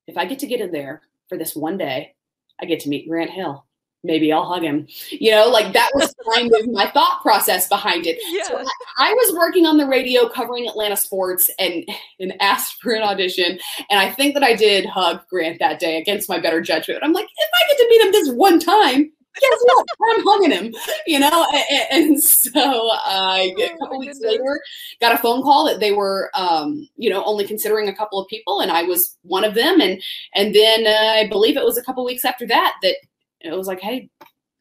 if 0.06 0.16
I 0.16 0.24
get 0.24 0.38
to 0.40 0.46
get 0.46 0.60
in 0.60 0.72
there 0.72 1.02
for 1.28 1.38
this 1.38 1.56
one 1.56 1.78
day, 1.78 2.14
I 2.60 2.66
get 2.66 2.80
to 2.80 2.88
meet 2.88 3.08
Grant 3.08 3.30
Hill 3.30 3.64
maybe 4.04 4.32
I'll 4.32 4.44
hug 4.44 4.62
him. 4.62 4.86
You 5.10 5.32
know, 5.32 5.48
like 5.48 5.72
that 5.72 5.90
was 5.94 6.14
kind 6.34 6.50
of 6.54 6.68
my 6.72 6.90
thought 6.90 7.20
process 7.22 7.68
behind 7.68 8.06
it. 8.06 8.18
Yeah. 8.28 8.44
So 8.44 8.58
I, 8.58 9.10
I, 9.10 9.12
was 9.12 9.36
working 9.36 9.66
on 9.66 9.76
the 9.76 9.86
radio 9.86 10.28
covering 10.28 10.68
Atlanta 10.68 10.96
sports 10.96 11.50
and 11.58 11.84
and 12.20 12.34
asked 12.40 12.80
for 12.82 12.92
an 12.92 13.02
audition. 13.02 13.58
And 13.90 14.00
I 14.00 14.10
think 14.10 14.34
that 14.34 14.42
I 14.42 14.54
did 14.54 14.86
hug 14.86 15.20
Grant 15.28 15.58
that 15.60 15.80
day 15.80 15.98
against 15.98 16.28
my 16.28 16.38
better 16.38 16.60
judgment. 16.60 17.00
I'm 17.02 17.12
like, 17.12 17.26
if 17.26 17.50
I 17.54 17.68
get 17.68 17.78
to 17.78 17.88
meet 17.88 18.06
him 18.06 18.12
this 18.12 18.34
one 18.34 18.58
time, 18.60 19.12
guess 19.40 19.58
what? 19.62 19.86
I'm 20.16 20.24
hugging 20.24 20.50
him, 20.50 20.74
you 21.06 21.18
know? 21.18 21.46
And, 21.70 21.86
and 21.90 22.22
so 22.22 22.60
uh, 22.60 23.36
a 23.38 23.54
oh 23.56 23.68
couple 23.78 23.96
oh 23.96 23.98
weeks 23.98 24.18
goodness. 24.18 24.40
later, 24.40 24.60
got 25.00 25.14
a 25.14 25.18
phone 25.18 25.42
call 25.42 25.66
that 25.66 25.80
they 25.80 25.92
were, 25.92 26.30
um, 26.34 26.88
you 26.96 27.10
know, 27.10 27.24
only 27.24 27.46
considering 27.46 27.88
a 27.88 27.94
couple 27.94 28.20
of 28.20 28.28
people, 28.28 28.60
and 28.60 28.70
I 28.70 28.82
was 28.82 29.16
one 29.22 29.44
of 29.44 29.54
them. 29.54 29.80
And 29.80 30.02
and 30.34 30.54
then 30.54 30.86
uh, 30.86 31.20
I 31.20 31.28
believe 31.28 31.56
it 31.56 31.64
was 31.64 31.78
a 31.78 31.82
couple 31.82 32.04
weeks 32.04 32.24
after 32.24 32.46
that 32.46 32.74
that 32.82 32.96
it 33.40 33.56
was 33.56 33.66
like, 33.66 33.80
hey, 33.80 34.10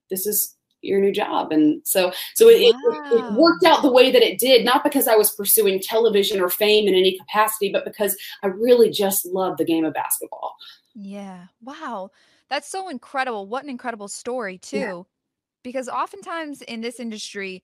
this 0.09 0.25
is 0.25 0.57
your 0.81 0.99
new 0.99 1.11
job. 1.11 1.51
And 1.51 1.81
so 1.85 2.11
so 2.35 2.49
it, 2.49 2.73
wow. 2.73 3.11
it, 3.11 3.13
it, 3.13 3.33
worked 3.33 3.63
out 3.65 3.81
the 3.81 3.91
way 3.91 4.11
that 4.11 4.21
it 4.21 4.39
did 4.39 4.63
not 4.63 4.83
because 4.83 5.07
i 5.07 5.15
was 5.15 5.31
pursuing 5.31 5.79
television 5.79 6.39
or 6.39 6.49
fame 6.49 6.87
in 6.87 6.93
any 6.93 7.17
capacity 7.17 7.71
but 7.71 7.83
because 7.83 8.15
i 8.43 8.47
really 8.47 8.89
just 8.89 9.25
love 9.25 9.57
the 9.57 9.65
game 9.65 9.85
of 9.85 9.93
basketball. 9.93 10.55
Yeah. 10.95 11.45
Wow. 11.61 12.11
That's 12.49 12.69
so 12.69 12.89
incredible. 12.89 13.47
What 13.47 13.63
an 13.63 13.69
incredible 13.69 14.07
story 14.07 14.57
too. 14.57 14.77
Yeah. 14.77 15.01
because 15.63 15.89
oftentimes 15.89 16.61
in 16.63 16.81
this 16.81 16.99
industry 16.99 17.63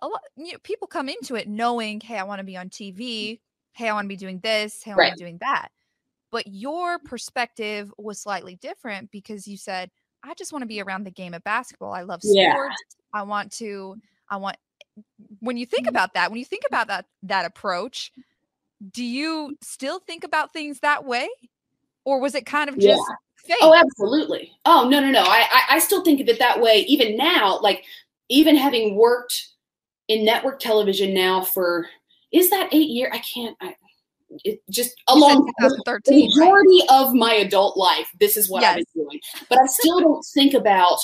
a 0.00 0.08
lot 0.08 0.20
you 0.36 0.52
know, 0.52 0.58
people 0.62 0.88
come 0.88 1.08
into 1.08 1.36
it 1.36 1.48
knowing 1.48 2.00
hey 2.00 2.18
i 2.18 2.24
want 2.24 2.40
to 2.40 2.44
be 2.44 2.56
on 2.56 2.68
tv 2.68 3.38
hey 3.72 3.88
i 3.88 3.92
want 3.92 4.04
to 4.04 4.08
be 4.08 4.16
doing 4.16 4.40
this. 4.40 4.82
Hey 4.82 4.92
i 4.92 4.94
want 4.94 4.98
right. 5.00 5.10
to 5.10 5.16
be 5.16 5.24
doing 5.24 5.38
that. 5.40 5.68
But 6.30 6.46
your 6.46 6.98
perspective 6.98 7.92
was 7.98 8.18
slightly 8.18 8.56
different 8.56 9.10
because 9.10 9.46
you 9.46 9.58
said 9.58 9.90
I 10.24 10.34
just 10.34 10.52
want 10.52 10.62
to 10.62 10.66
be 10.66 10.80
around 10.80 11.04
the 11.04 11.10
game 11.10 11.34
of 11.34 11.42
basketball. 11.44 11.92
I 11.92 12.02
love 12.02 12.22
sports. 12.22 12.36
Yeah. 12.36 12.68
I 13.12 13.22
want 13.22 13.52
to, 13.54 13.96
I 14.28 14.36
want, 14.36 14.56
when 15.40 15.56
you 15.56 15.66
think 15.66 15.86
mm-hmm. 15.86 15.96
about 15.96 16.14
that, 16.14 16.30
when 16.30 16.38
you 16.38 16.44
think 16.44 16.62
about 16.66 16.86
that, 16.88 17.06
that 17.24 17.44
approach, 17.44 18.12
do 18.90 19.04
you 19.04 19.56
still 19.60 19.98
think 19.98 20.24
about 20.24 20.52
things 20.52 20.80
that 20.80 21.04
way? 21.04 21.28
Or 22.04 22.20
was 22.20 22.34
it 22.34 22.46
kind 22.46 22.68
of 22.68 22.76
just 22.76 22.86
yeah. 22.86 23.16
Fake? 23.36 23.56
Oh, 23.60 23.74
absolutely. 23.74 24.52
Oh, 24.64 24.88
no, 24.88 25.00
no, 25.00 25.10
no. 25.10 25.22
I, 25.22 25.46
I, 25.52 25.62
I 25.70 25.78
still 25.80 26.04
think 26.04 26.20
of 26.20 26.28
it 26.28 26.38
that 26.38 26.60
way. 26.60 26.84
Even 26.86 27.16
now, 27.16 27.58
like 27.60 27.84
even 28.28 28.54
having 28.56 28.94
worked 28.94 29.48
in 30.06 30.24
network 30.24 30.60
television 30.60 31.12
now 31.12 31.42
for, 31.42 31.88
is 32.32 32.50
that 32.50 32.72
eight 32.72 32.90
year? 32.90 33.10
I 33.12 33.18
can't, 33.18 33.56
I, 33.60 33.74
just 34.70 34.92
along 35.08 35.50
the 35.58 35.80
majority 36.08 36.28
right? 36.38 36.86
of 36.90 37.14
my 37.14 37.34
adult 37.34 37.76
life, 37.76 38.08
this 38.20 38.36
is 38.36 38.48
what 38.48 38.62
yes. 38.62 38.70
I've 38.70 38.76
been 38.76 39.04
doing. 39.04 39.20
But 39.48 39.60
I 39.60 39.66
still 39.66 40.00
don't 40.00 40.24
think 40.34 40.54
about 40.54 40.98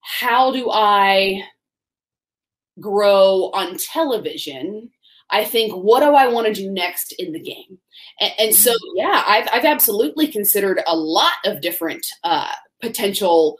how 0.00 0.52
do 0.52 0.70
I 0.70 1.42
grow 2.80 3.50
on 3.54 3.76
television. 3.76 4.90
I 5.30 5.44
think, 5.44 5.72
what 5.72 6.00
do 6.00 6.14
I 6.14 6.28
want 6.28 6.46
to 6.46 6.52
do 6.52 6.70
next 6.70 7.12
in 7.12 7.32
the 7.32 7.40
game? 7.40 7.78
And, 8.20 8.32
and 8.38 8.54
so, 8.54 8.72
mm-hmm. 8.72 8.96
yeah, 8.96 9.24
I've, 9.26 9.48
I've 9.52 9.64
absolutely 9.64 10.28
considered 10.28 10.82
a 10.86 10.96
lot 10.96 11.32
of 11.44 11.60
different 11.60 12.06
uh, 12.22 12.52
potential 12.80 13.56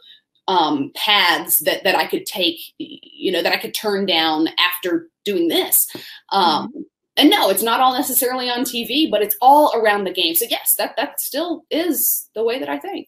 um, 0.47 0.91
paths 0.95 1.59
that 1.59 1.83
that 1.83 1.95
I 1.95 2.05
could 2.05 2.27
take, 2.27 2.59
you 2.77 3.31
know, 3.31 3.41
that 3.41 3.51
I 3.51 3.57
could 3.57 3.73
turn 3.73 4.05
down 4.05 4.47
after 4.59 5.09
doing 5.23 5.47
this. 5.47 5.87
Um, 6.31 6.67
mm-hmm 6.67 6.81
and 7.17 7.29
no, 7.29 7.49
it's 7.49 7.63
not 7.63 7.79
all 7.79 7.93
necessarily 7.93 8.49
on 8.49 8.61
TV, 8.61 9.09
but 9.09 9.21
it's 9.21 9.35
all 9.41 9.71
around 9.75 10.03
the 10.03 10.13
game. 10.13 10.35
So 10.35 10.45
yes, 10.49 10.75
that 10.77 10.95
that 10.97 11.19
still 11.19 11.63
is 11.69 12.29
the 12.35 12.43
way 12.43 12.59
that 12.59 12.69
I 12.69 12.77
think. 12.77 13.07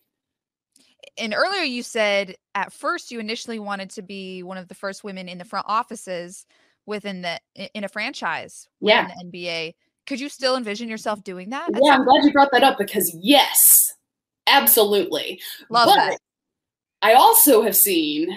And 1.18 1.34
earlier 1.34 1.64
you 1.64 1.84
said 1.84 2.36
at 2.56 2.72
first 2.72 3.12
you 3.12 3.20
initially 3.20 3.60
wanted 3.60 3.90
to 3.92 4.02
be 4.02 4.44
one 4.44 4.58
of 4.58 4.68
the 4.68 4.76
first 4.76 5.04
women 5.04 5.28
in 5.28 5.38
the 5.38 5.46
front 5.46 5.66
offices 5.68 6.46
within 6.86 7.22
the 7.22 7.40
in 7.74 7.84
a 7.84 7.90
franchise 7.90 8.68
yeah. 8.80 9.08
the 9.08 9.26
NBA. 9.26 9.74
Could 10.06 10.22
you 10.22 10.30
still 10.30 10.56
envision 10.56 10.88
yourself 10.88 11.22
doing 11.24 11.50
that? 11.50 11.70
Yeah, 11.82 11.96
I'm 11.96 12.06
glad 12.06 12.24
you 12.24 12.32
brought 12.32 12.52
that 12.54 12.64
up 12.64 12.78
because 12.78 13.14
yes, 13.22 13.94
absolutely. 14.48 15.42
Love 15.70 15.88
but 15.88 15.96
that. 15.96 16.18
I 17.02 17.14
also 17.14 17.62
have 17.62 17.76
seen 17.76 18.30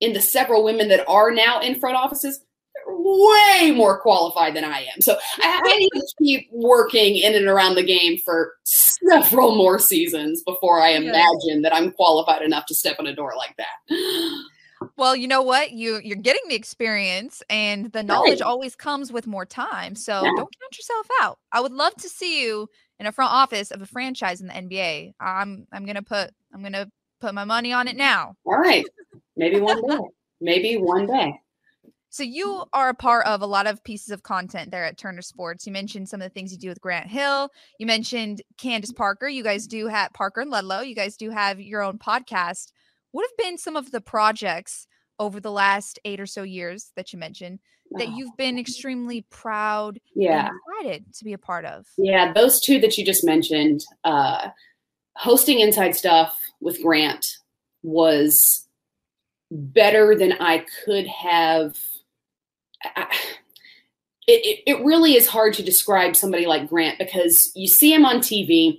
in 0.00 0.14
the 0.14 0.20
several 0.20 0.64
women 0.64 0.88
that 0.88 1.06
are 1.06 1.30
now 1.30 1.60
in 1.60 1.78
front 1.78 1.96
offices, 1.96 2.40
way 2.86 3.72
more 3.72 4.00
qualified 4.00 4.54
than 4.54 4.64
I 4.64 4.80
am. 4.94 5.00
So 5.00 5.16
I, 5.38 5.60
I, 5.64 5.78
need 5.78 5.90
to 5.90 6.06
keep 6.18 6.48
working 6.52 7.16
in 7.16 7.34
and 7.34 7.46
around 7.46 7.74
the 7.74 7.82
game 7.82 8.18
for 8.24 8.54
several 8.64 9.56
more 9.56 9.78
seasons 9.78 10.42
before 10.42 10.80
I 10.80 10.90
imagine 10.90 11.62
that 11.62 11.74
I'm 11.74 11.92
qualified 11.92 12.42
enough 12.42 12.66
to 12.66 12.74
step 12.74 12.96
in 12.98 13.06
a 13.06 13.14
door 13.14 13.34
like 13.36 13.56
that. 13.56 14.40
Well, 14.98 15.16
you 15.16 15.28
know 15.28 15.40
what? 15.40 15.72
You 15.72 16.00
you're 16.04 16.16
getting 16.16 16.42
the 16.48 16.54
experience 16.54 17.42
and 17.48 17.90
the 17.92 18.02
knowledge 18.02 18.40
right. 18.40 18.42
always 18.42 18.76
comes 18.76 19.10
with 19.10 19.26
more 19.26 19.46
time. 19.46 19.94
So 19.94 20.12
yeah. 20.12 20.30
don't 20.36 20.36
count 20.36 20.76
yourself 20.76 21.06
out. 21.22 21.38
I 21.52 21.60
would 21.60 21.72
love 21.72 21.94
to 21.96 22.08
see 22.08 22.42
you 22.42 22.68
in 22.98 23.06
a 23.06 23.12
front 23.12 23.32
office 23.32 23.70
of 23.70 23.80
a 23.80 23.86
franchise 23.86 24.40
in 24.40 24.48
the 24.48 24.52
NBA. 24.52 25.14
I'm 25.20 25.66
I'm 25.72 25.86
to 25.86 26.02
put 26.02 26.30
I'm 26.52 26.60
going 26.60 26.72
to 26.74 26.90
put 27.20 27.34
my 27.34 27.44
money 27.44 27.72
on 27.72 27.88
it 27.88 27.96
now. 27.96 28.34
All 28.44 28.58
right. 28.58 28.84
Maybe 29.36 29.60
one 29.60 29.86
day. 29.88 29.98
Maybe 30.40 30.76
one 30.76 31.06
day. 31.06 31.40
So 32.14 32.22
you 32.22 32.62
are 32.72 32.90
a 32.90 32.94
part 32.94 33.26
of 33.26 33.42
a 33.42 33.46
lot 33.46 33.66
of 33.66 33.82
pieces 33.82 34.10
of 34.10 34.22
content 34.22 34.70
there 34.70 34.84
at 34.84 34.96
Turner 34.96 35.20
Sports. 35.20 35.66
You 35.66 35.72
mentioned 35.72 36.08
some 36.08 36.22
of 36.22 36.24
the 36.24 36.32
things 36.32 36.52
you 36.52 36.58
do 36.58 36.68
with 36.68 36.80
Grant 36.80 37.08
Hill. 37.08 37.50
You 37.80 37.86
mentioned 37.86 38.40
Candace 38.56 38.92
Parker. 38.92 39.26
You 39.26 39.42
guys 39.42 39.66
do 39.66 39.88
have 39.88 40.12
Parker 40.12 40.42
and 40.42 40.52
Ledlow. 40.52 40.86
You 40.86 40.94
guys 40.94 41.16
do 41.16 41.30
have 41.30 41.60
your 41.60 41.82
own 41.82 41.98
podcast. 41.98 42.70
What 43.10 43.26
have 43.28 43.36
been 43.36 43.58
some 43.58 43.74
of 43.74 43.90
the 43.90 44.00
projects 44.00 44.86
over 45.18 45.40
the 45.40 45.50
last 45.50 45.98
eight 46.04 46.20
or 46.20 46.26
so 46.26 46.44
years 46.44 46.92
that 46.94 47.12
you 47.12 47.18
mentioned 47.18 47.58
that 47.98 48.10
you've 48.10 48.36
been 48.36 48.60
extremely 48.60 49.26
proud 49.30 49.98
yeah. 50.14 50.50
and 50.50 50.60
excited 50.84 51.14
to 51.16 51.24
be 51.24 51.32
a 51.32 51.38
part 51.38 51.64
of? 51.64 51.84
Yeah, 51.98 52.32
those 52.32 52.60
two 52.60 52.78
that 52.78 52.96
you 52.96 53.04
just 53.04 53.24
mentioned, 53.24 53.84
uh, 54.04 54.50
hosting 55.16 55.58
inside 55.58 55.96
stuff 55.96 56.38
with 56.60 56.80
Grant 56.80 57.26
was 57.82 58.68
better 59.50 60.14
than 60.14 60.34
I 60.34 60.64
could 60.84 61.08
have 61.08 61.74
it, 64.26 64.62
it 64.66 64.84
really 64.84 65.14
is 65.14 65.26
hard 65.26 65.54
to 65.54 65.62
describe 65.62 66.16
somebody 66.16 66.46
like 66.46 66.68
Grant 66.68 66.98
because 66.98 67.52
you 67.54 67.68
see 67.68 67.92
him 67.92 68.04
on 68.04 68.18
TV 68.18 68.78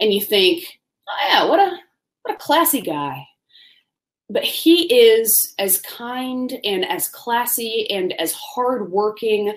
and 0.00 0.12
you 0.12 0.20
think, 0.20 0.64
oh 1.08 1.28
yeah, 1.28 1.44
what 1.48 1.58
a 1.58 1.78
what 2.22 2.34
a 2.34 2.38
classy 2.38 2.80
guy. 2.80 3.26
But 4.28 4.42
he 4.42 4.92
is 4.92 5.54
as 5.58 5.80
kind 5.82 6.58
and 6.64 6.84
as 6.84 7.08
classy 7.08 7.86
and 7.90 8.12
as 8.20 8.32
hardworking 8.32 9.54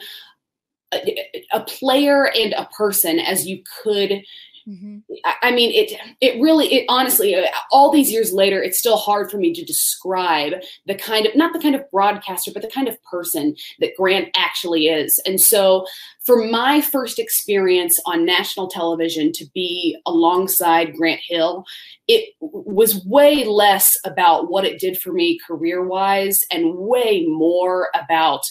a, 0.93 1.25
a 1.51 1.61
player 1.61 2.31
and 2.35 2.53
a 2.53 2.65
person 2.77 3.19
as 3.19 3.47
you 3.47 3.63
could 3.83 4.21
Mm-hmm. 4.69 4.99
I 5.41 5.51
mean, 5.51 5.71
it 5.73 5.99
it 6.21 6.39
really 6.39 6.67
it 6.71 6.85
honestly 6.89 7.35
all 7.71 7.91
these 7.91 8.11
years 8.11 8.31
later, 8.31 8.61
it's 8.61 8.77
still 8.77 8.97
hard 8.97 9.31
for 9.31 9.37
me 9.37 9.51
to 9.51 9.65
describe 9.65 10.53
the 10.85 10.93
kind 10.93 11.25
of 11.25 11.35
not 11.35 11.53
the 11.53 11.59
kind 11.59 11.73
of 11.73 11.89
broadcaster, 11.89 12.51
but 12.53 12.61
the 12.61 12.69
kind 12.69 12.87
of 12.87 13.01
person 13.03 13.55
that 13.79 13.95
Grant 13.97 14.29
actually 14.35 14.87
is. 14.87 15.19
And 15.25 15.41
so, 15.41 15.87
for 16.23 16.45
my 16.45 16.81
first 16.81 17.17
experience 17.17 17.99
on 18.05 18.25
national 18.25 18.67
television 18.67 19.31
to 19.33 19.45
be 19.55 19.97
alongside 20.05 20.95
Grant 20.95 21.21
Hill, 21.27 21.65
it 22.07 22.35
was 22.39 23.03
way 23.07 23.45
less 23.45 23.97
about 24.05 24.51
what 24.51 24.65
it 24.65 24.79
did 24.79 24.99
for 24.99 25.11
me 25.11 25.39
career 25.47 25.83
wise, 25.83 26.41
and 26.51 26.75
way 26.75 27.25
more 27.27 27.89
about 27.95 28.43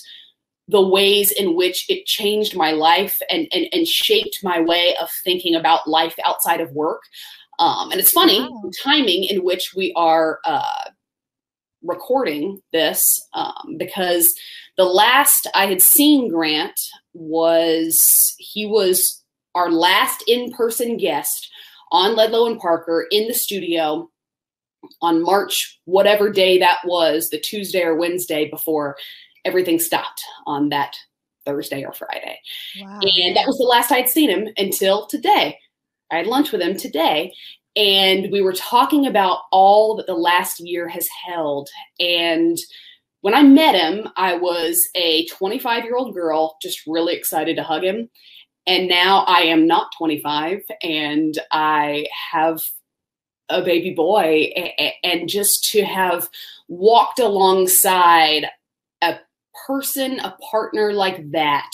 the 0.68 0.86
ways 0.86 1.32
in 1.32 1.56
which 1.56 1.86
it 1.88 2.04
changed 2.04 2.54
my 2.54 2.72
life 2.72 3.18
and, 3.30 3.48
and, 3.52 3.66
and 3.72 3.88
shaped 3.88 4.40
my 4.42 4.60
way 4.60 4.94
of 5.00 5.10
thinking 5.24 5.54
about 5.54 5.88
life 5.88 6.14
outside 6.24 6.60
of 6.60 6.70
work. 6.72 7.02
Um, 7.58 7.90
and 7.90 7.98
it's 7.98 8.12
funny, 8.12 8.40
wow. 8.40 8.60
the 8.62 8.72
timing 8.82 9.24
in 9.24 9.42
which 9.42 9.72
we 9.74 9.92
are 9.96 10.38
uh, 10.44 10.90
recording 11.82 12.60
this, 12.72 13.26
um, 13.34 13.76
because 13.78 14.32
the 14.76 14.84
last 14.84 15.48
I 15.54 15.66
had 15.66 15.82
seen 15.82 16.28
Grant 16.28 16.78
was 17.14 18.34
he 18.38 18.66
was 18.66 19.24
our 19.54 19.70
last 19.70 20.22
in 20.28 20.52
person 20.52 20.98
guest 20.98 21.50
on 21.90 22.14
Ledlow 22.14 22.48
and 22.48 22.60
Parker 22.60 23.06
in 23.10 23.26
the 23.26 23.34
studio 23.34 24.08
on 25.02 25.22
March, 25.22 25.80
whatever 25.86 26.30
day 26.30 26.58
that 26.58 26.78
was, 26.84 27.30
the 27.30 27.40
Tuesday 27.40 27.82
or 27.82 27.96
Wednesday 27.96 28.48
before 28.48 28.96
everything 29.44 29.78
stopped 29.78 30.22
on 30.46 30.68
that 30.70 30.96
Thursday 31.44 31.84
or 31.84 31.92
Friday. 31.92 32.38
Wow. 32.80 33.00
And 33.02 33.36
that 33.36 33.46
was 33.46 33.58
the 33.58 33.64
last 33.64 33.92
I'd 33.92 34.08
seen 34.08 34.30
him 34.30 34.48
until 34.56 35.06
today. 35.06 35.58
I 36.10 36.16
had 36.16 36.26
lunch 36.26 36.52
with 36.52 36.62
him 36.62 36.76
today, 36.76 37.32
and 37.76 38.32
we 38.32 38.40
were 38.40 38.54
talking 38.54 39.06
about 39.06 39.40
all 39.52 39.96
that 39.96 40.06
the 40.06 40.14
last 40.14 40.60
year 40.60 40.88
has 40.88 41.06
held. 41.26 41.68
And 42.00 42.58
when 43.20 43.34
I 43.34 43.42
met 43.42 43.74
him, 43.74 44.08
I 44.16 44.34
was 44.34 44.88
a 44.94 45.26
25 45.26 45.84
year 45.84 45.96
old 45.96 46.14
girl, 46.14 46.56
just 46.62 46.86
really 46.86 47.14
excited 47.14 47.56
to 47.56 47.62
hug 47.62 47.84
him. 47.84 48.08
And 48.66 48.88
now 48.88 49.24
I 49.26 49.40
am 49.42 49.66
not 49.66 49.92
25 49.96 50.60
and 50.82 51.38
I 51.50 52.06
have 52.32 52.60
a 53.48 53.62
baby 53.62 53.94
boy. 53.94 54.52
And 55.02 55.28
just 55.28 55.64
to 55.70 55.84
have 55.84 56.28
walked 56.68 57.18
alongside 57.18 58.46
a 59.00 59.18
person, 59.68 60.18
a 60.20 60.36
partner 60.50 60.92
like 60.92 61.30
that 61.30 61.70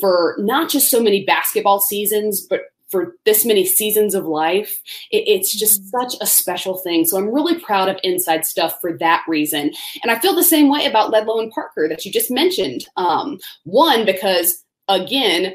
for 0.00 0.36
not 0.38 0.70
just 0.70 0.90
so 0.90 1.02
many 1.02 1.24
basketball 1.24 1.80
seasons, 1.80 2.46
but 2.48 2.62
for 2.94 3.16
this 3.24 3.44
many 3.44 3.66
seasons 3.66 4.14
of 4.14 4.24
life, 4.24 4.80
it, 5.10 5.24
it's 5.26 5.58
just 5.58 5.82
mm-hmm. 5.82 6.00
such 6.00 6.14
a 6.20 6.26
special 6.26 6.78
thing. 6.78 7.04
So 7.04 7.18
I'm 7.18 7.34
really 7.34 7.58
proud 7.58 7.88
of 7.88 7.98
Inside 8.04 8.46
Stuff 8.46 8.76
for 8.80 8.96
that 8.98 9.24
reason. 9.26 9.72
And 10.02 10.12
I 10.12 10.18
feel 10.20 10.34
the 10.34 10.44
same 10.44 10.70
way 10.70 10.86
about 10.86 11.12
Ledlow 11.12 11.42
and 11.42 11.50
Parker 11.50 11.88
that 11.88 12.04
you 12.04 12.12
just 12.12 12.30
mentioned. 12.30 12.86
Um, 12.96 13.38
one, 13.64 14.04
because 14.06 14.62
again, 14.86 15.54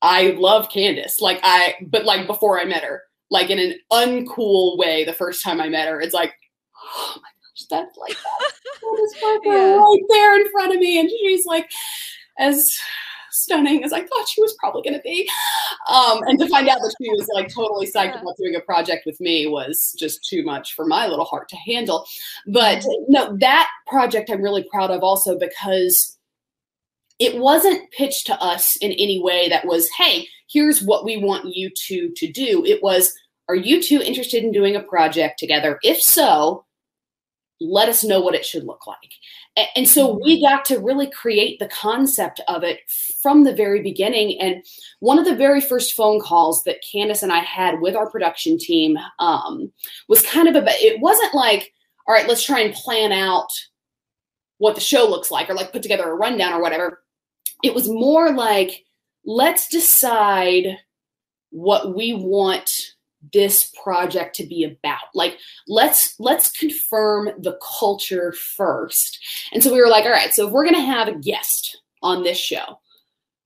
I 0.00 0.36
love 0.38 0.70
Candace. 0.70 1.20
Like 1.20 1.40
I, 1.42 1.74
but 1.82 2.04
like 2.04 2.28
before 2.28 2.60
I 2.60 2.64
met 2.64 2.84
her, 2.84 3.02
like 3.30 3.50
in 3.50 3.58
an 3.58 3.74
uncool 3.92 4.78
way, 4.78 5.04
the 5.04 5.12
first 5.12 5.42
time 5.42 5.60
I 5.60 5.68
met 5.68 5.88
her, 5.88 6.00
it's 6.00 6.14
like, 6.14 6.34
oh 6.84 7.16
my 7.16 7.28
that's 7.70 7.96
like 7.96 8.16
that. 8.16 9.40
yeah. 9.44 9.76
right 9.76 10.00
there 10.08 10.40
in 10.40 10.50
front 10.50 10.74
of 10.74 10.80
me, 10.80 10.98
and 10.98 11.10
she's 11.10 11.46
like 11.46 11.70
as 12.38 12.70
stunning 13.34 13.82
as 13.84 13.92
I 13.92 14.00
thought 14.00 14.28
she 14.28 14.40
was 14.40 14.56
probably 14.58 14.82
going 14.82 14.94
to 14.94 15.02
be. 15.02 15.28
Um, 15.88 16.20
and 16.22 16.38
to 16.38 16.48
find 16.48 16.68
out 16.68 16.78
that 16.78 16.94
she 17.00 17.10
was 17.10 17.28
like 17.34 17.52
totally 17.52 17.86
psyched 17.86 18.14
yeah. 18.14 18.20
about 18.20 18.36
doing 18.38 18.54
a 18.54 18.60
project 18.60 19.04
with 19.06 19.20
me 19.20 19.46
was 19.46 19.94
just 19.98 20.24
too 20.28 20.44
much 20.44 20.74
for 20.74 20.86
my 20.86 21.06
little 21.06 21.24
heart 21.24 21.48
to 21.48 21.56
handle. 21.56 22.06
But 22.46 22.84
no, 23.08 23.36
that 23.38 23.68
project 23.86 24.30
I'm 24.30 24.42
really 24.42 24.64
proud 24.70 24.90
of 24.90 25.02
also 25.02 25.38
because 25.38 26.16
it 27.18 27.38
wasn't 27.38 27.90
pitched 27.92 28.26
to 28.26 28.40
us 28.40 28.76
in 28.80 28.92
any 28.92 29.20
way 29.22 29.48
that 29.48 29.66
was, 29.66 29.88
hey, 29.96 30.26
here's 30.50 30.82
what 30.82 31.04
we 31.04 31.16
want 31.16 31.54
you 31.54 31.70
two 31.76 32.12
to 32.16 32.30
do. 32.30 32.64
It 32.64 32.82
was, 32.82 33.12
are 33.48 33.54
you 33.54 33.82
two 33.82 34.00
interested 34.00 34.42
in 34.42 34.52
doing 34.52 34.74
a 34.74 34.82
project 34.82 35.38
together? 35.38 35.78
If 35.82 36.00
so, 36.00 36.64
let 37.60 37.88
us 37.88 38.04
know 38.04 38.20
what 38.20 38.34
it 38.34 38.44
should 38.44 38.64
look 38.64 38.86
like. 38.86 39.12
And 39.76 39.88
so 39.88 40.18
we 40.22 40.36
mm-hmm. 40.36 40.44
got 40.44 40.64
to 40.66 40.80
really 40.80 41.08
create 41.08 41.58
the 41.58 41.68
concept 41.68 42.40
of 42.48 42.64
it 42.64 42.80
from 43.22 43.44
the 43.44 43.54
very 43.54 43.80
beginning. 43.82 44.40
And 44.40 44.64
one 45.00 45.18
of 45.18 45.24
the 45.24 45.36
very 45.36 45.60
first 45.60 45.94
phone 45.94 46.20
calls 46.20 46.64
that 46.64 46.84
Candace 46.90 47.22
and 47.22 47.32
I 47.32 47.38
had 47.38 47.80
with 47.80 47.94
our 47.94 48.10
production 48.10 48.58
team 48.58 48.98
um, 49.20 49.72
was 50.08 50.22
kind 50.22 50.48
of 50.48 50.56
about, 50.56 50.74
it 50.76 51.00
wasn't 51.00 51.34
like, 51.34 51.72
all 52.06 52.14
right, 52.14 52.28
let's 52.28 52.44
try 52.44 52.60
and 52.60 52.74
plan 52.74 53.12
out 53.12 53.48
what 54.58 54.74
the 54.74 54.80
show 54.80 55.08
looks 55.08 55.30
like 55.30 55.48
or 55.48 55.54
like 55.54 55.72
put 55.72 55.82
together 55.82 56.10
a 56.10 56.14
rundown 56.14 56.52
or 56.52 56.60
whatever. 56.60 57.02
It 57.62 57.74
was 57.74 57.88
more 57.88 58.32
like, 58.32 58.84
let's 59.24 59.68
decide 59.68 60.78
what 61.50 61.94
we 61.94 62.12
want 62.12 62.93
this 63.32 63.70
project 63.82 64.34
to 64.36 64.46
be 64.46 64.64
about. 64.64 65.08
Like 65.14 65.38
let's 65.68 66.14
let's 66.18 66.50
confirm 66.50 67.30
the 67.38 67.58
culture 67.78 68.34
first. 68.56 69.18
And 69.52 69.62
so 69.62 69.72
we 69.72 69.80
were 69.80 69.88
like 69.88 70.04
all 70.04 70.10
right 70.10 70.32
so 70.32 70.46
if 70.46 70.52
we're 70.52 70.64
going 70.64 70.74
to 70.74 70.80
have 70.80 71.08
a 71.08 71.18
guest 71.18 71.80
on 72.02 72.22
this 72.22 72.38
show 72.38 72.78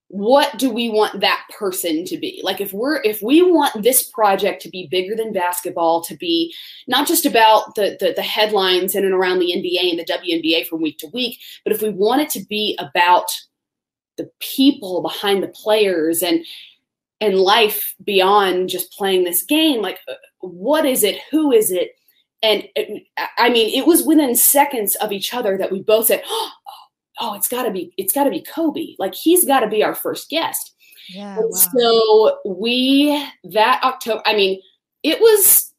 what 0.09 0.57
do 0.57 0.71
we 0.71 0.89
want 0.89 1.21
that 1.21 1.43
person 1.57 2.03
to 2.03 2.17
be? 2.17 2.41
Like 2.43 2.59
if 2.59 2.73
we're 2.73 2.99
if 3.03 3.21
we 3.21 3.43
want 3.43 3.83
this 3.83 4.09
project 4.09 4.61
to 4.63 4.69
be 4.69 4.87
bigger 4.89 5.15
than 5.15 5.31
basketball 5.31 6.01
to 6.03 6.17
be 6.17 6.53
not 6.87 7.07
just 7.07 7.27
about 7.27 7.75
the, 7.75 7.95
the 7.99 8.13
the, 8.15 8.23
headlines 8.23 8.95
in 8.95 9.05
and 9.05 9.13
around 9.13 9.37
the 9.37 9.53
nba 9.55 9.91
and 9.91 9.99
the 9.99 10.05
WNBA 10.05 10.65
from 10.65 10.81
week 10.81 10.97
to 10.97 11.07
week 11.13 11.39
but 11.63 11.73
if 11.73 11.81
we 11.81 11.89
want 11.89 12.21
it 12.21 12.29
to 12.31 12.43
be 12.45 12.77
about 12.79 13.29
the 14.17 14.29
people 14.39 15.01
behind 15.03 15.43
the 15.43 15.47
players 15.47 16.23
and 16.23 16.43
and 17.21 17.37
life 17.37 17.95
beyond 18.03 18.69
just 18.69 18.91
playing 18.91 19.23
this 19.23 19.43
game 19.43 19.81
like 19.81 19.99
uh, 20.07 20.13
what 20.41 20.85
is 20.85 21.03
it? 21.03 21.19
Who 21.31 21.51
is 21.51 21.71
it? 21.71 21.91
And 22.41 22.63
it, 22.75 23.03
i 23.37 23.49
mean 23.49 23.77
it 23.77 23.85
was 23.85 24.03
within 24.05 24.33
seconds 24.33 24.95
of 24.95 25.11
each 25.11 25.33
other 25.33 25.57
that 25.57 25.71
we 25.71 25.81
both 25.81 26.05
said 26.05 26.23
oh, 26.25 26.51
oh 27.19 27.33
it's 27.33 27.49
got 27.49 27.63
to 27.63 27.71
be 27.71 27.93
it's 27.97 28.13
got 28.13 28.23
to 28.23 28.29
be 28.29 28.41
kobe. 28.41 28.95
Like 28.97 29.13
he's 29.13 29.45
got 29.45 29.59
to 29.59 29.67
be 29.67 29.83
our 29.83 29.95
first 29.95 30.29
guest. 30.29 30.73
Yeah 31.09 31.37
wow. 31.37 31.51
so 31.51 32.39
we 32.45 33.27
that 33.43 33.81
october 33.83 34.21
i 34.25 34.35
mean 34.35 34.61
it 35.03 35.19
was 35.19 35.73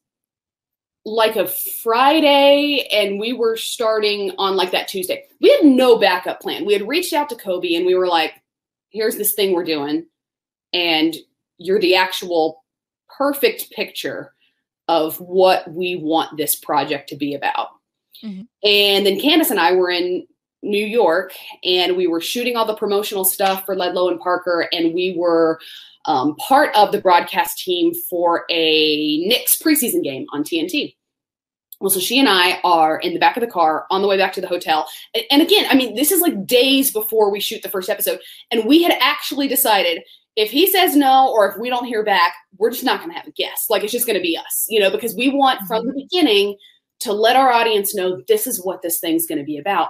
like 1.07 1.37
a 1.37 1.46
friday 1.46 2.87
and 2.92 3.18
we 3.18 3.33
were 3.33 3.57
starting 3.57 4.33
on 4.37 4.55
like 4.55 4.72
that 4.72 4.87
tuesday. 4.87 5.24
We 5.40 5.50
had 5.50 5.64
no 5.64 5.98
backup 5.98 6.40
plan. 6.40 6.66
We 6.66 6.74
had 6.74 6.87
reached 6.87 7.14
out 7.14 7.31
to 7.31 7.37
kobe 7.37 7.74
and 7.74 7.87
we 7.87 7.94
were 7.94 8.07
like 8.07 8.35
here's 8.90 9.16
this 9.16 9.35
thing 9.35 9.55
we're 9.55 9.64
doing. 9.64 10.07
And 10.74 11.16
you're 11.61 11.79
the 11.79 11.94
actual 11.94 12.64
perfect 13.16 13.70
picture 13.70 14.33
of 14.88 15.20
what 15.20 15.70
we 15.70 15.94
want 15.94 16.37
this 16.37 16.57
project 16.57 17.09
to 17.11 17.16
be 17.16 17.35
about. 17.35 17.68
Mm-hmm. 18.25 18.42
And 18.68 19.07
then 19.07 19.20
Candace 19.20 19.51
and 19.51 19.61
I 19.61 19.73
were 19.73 19.90
in 19.90 20.27
New 20.62 20.85
York 20.85 21.33
and 21.64 21.96
we 21.96 22.07
were 22.07 22.20
shooting 22.20 22.57
all 22.57 22.66
the 22.66 22.75
promotional 22.75 23.25
stuff 23.25 23.64
for 23.64 23.77
Ledlow 23.77 24.11
and 24.11 24.20
Parker, 24.20 24.68
and 24.73 24.92
we 24.92 25.14
were 25.16 25.61
um, 26.07 26.35
part 26.37 26.75
of 26.75 26.92
the 26.92 27.01
broadcast 27.01 27.59
team 27.59 27.94
for 27.94 28.46
a 28.51 29.18
Knicks 29.27 29.57
preseason 29.57 30.03
game 30.03 30.27
on 30.33 30.42
TNT. 30.42 30.96
Well, 31.81 31.90
so 31.90 32.01
she 32.01 32.18
and 32.18 32.29
I 32.29 32.61
are 32.62 32.99
in 32.99 33.14
the 33.14 33.20
back 33.20 33.37
of 33.38 33.40
the 33.40 33.46
car 33.46 33.87
on 33.90 34.03
the 34.03 34.09
way 34.09 34.18
back 34.18 34.35
to 34.35 34.40
the 34.40 34.46
hotel. 34.46 34.87
And 35.31 35.40
again, 35.40 35.66
I 35.70 35.75
mean, 35.75 35.94
this 35.94 36.12
is 36.12 36.20
like 36.20 36.46
days 36.46 36.90
before 36.90 37.31
we 37.31 37.40
shoot 37.40 37.62
the 37.62 37.70
first 37.70 37.88
episode. 37.88 38.20
And 38.51 38.66
we 38.66 38.83
had 38.83 38.92
actually 39.01 39.49
decided 39.49 40.03
if 40.37 40.51
he 40.51 40.66
says 40.71 40.97
no 40.97 41.31
or 41.33 41.49
if 41.49 41.59
we 41.59 41.69
don't 41.69 41.87
hear 41.87 42.05
back, 42.05 42.35
we're 42.57 42.71
just 42.71 42.85
not 42.85 43.01
going 43.01 43.11
to 43.11 43.16
have 43.16 43.27
a 43.27 43.33
guest. 43.33 43.69
Like 43.69 43.83
it's 43.83 43.93
just 43.93 44.07
going 44.07 44.19
to 44.19 44.23
be 44.23 44.37
us, 44.37 44.66
you 44.69 44.81
know, 44.81 44.90
because 44.90 45.14
we 45.14 45.29
want 45.29 45.61
from 45.66 45.87
the 45.87 45.93
mm-hmm. 45.93 46.01
beginning 46.01 46.57
to 47.01 47.12
let 47.12 47.37
our 47.37 47.51
audience 47.51 47.95
know 47.95 48.23
this 48.29 48.47
is 48.47 48.64
what 48.64 48.83
this 48.83 49.01
thing's 49.01 49.27
going 49.27 49.38
to 49.38 49.45
be 49.45 49.59
about. 49.59 49.88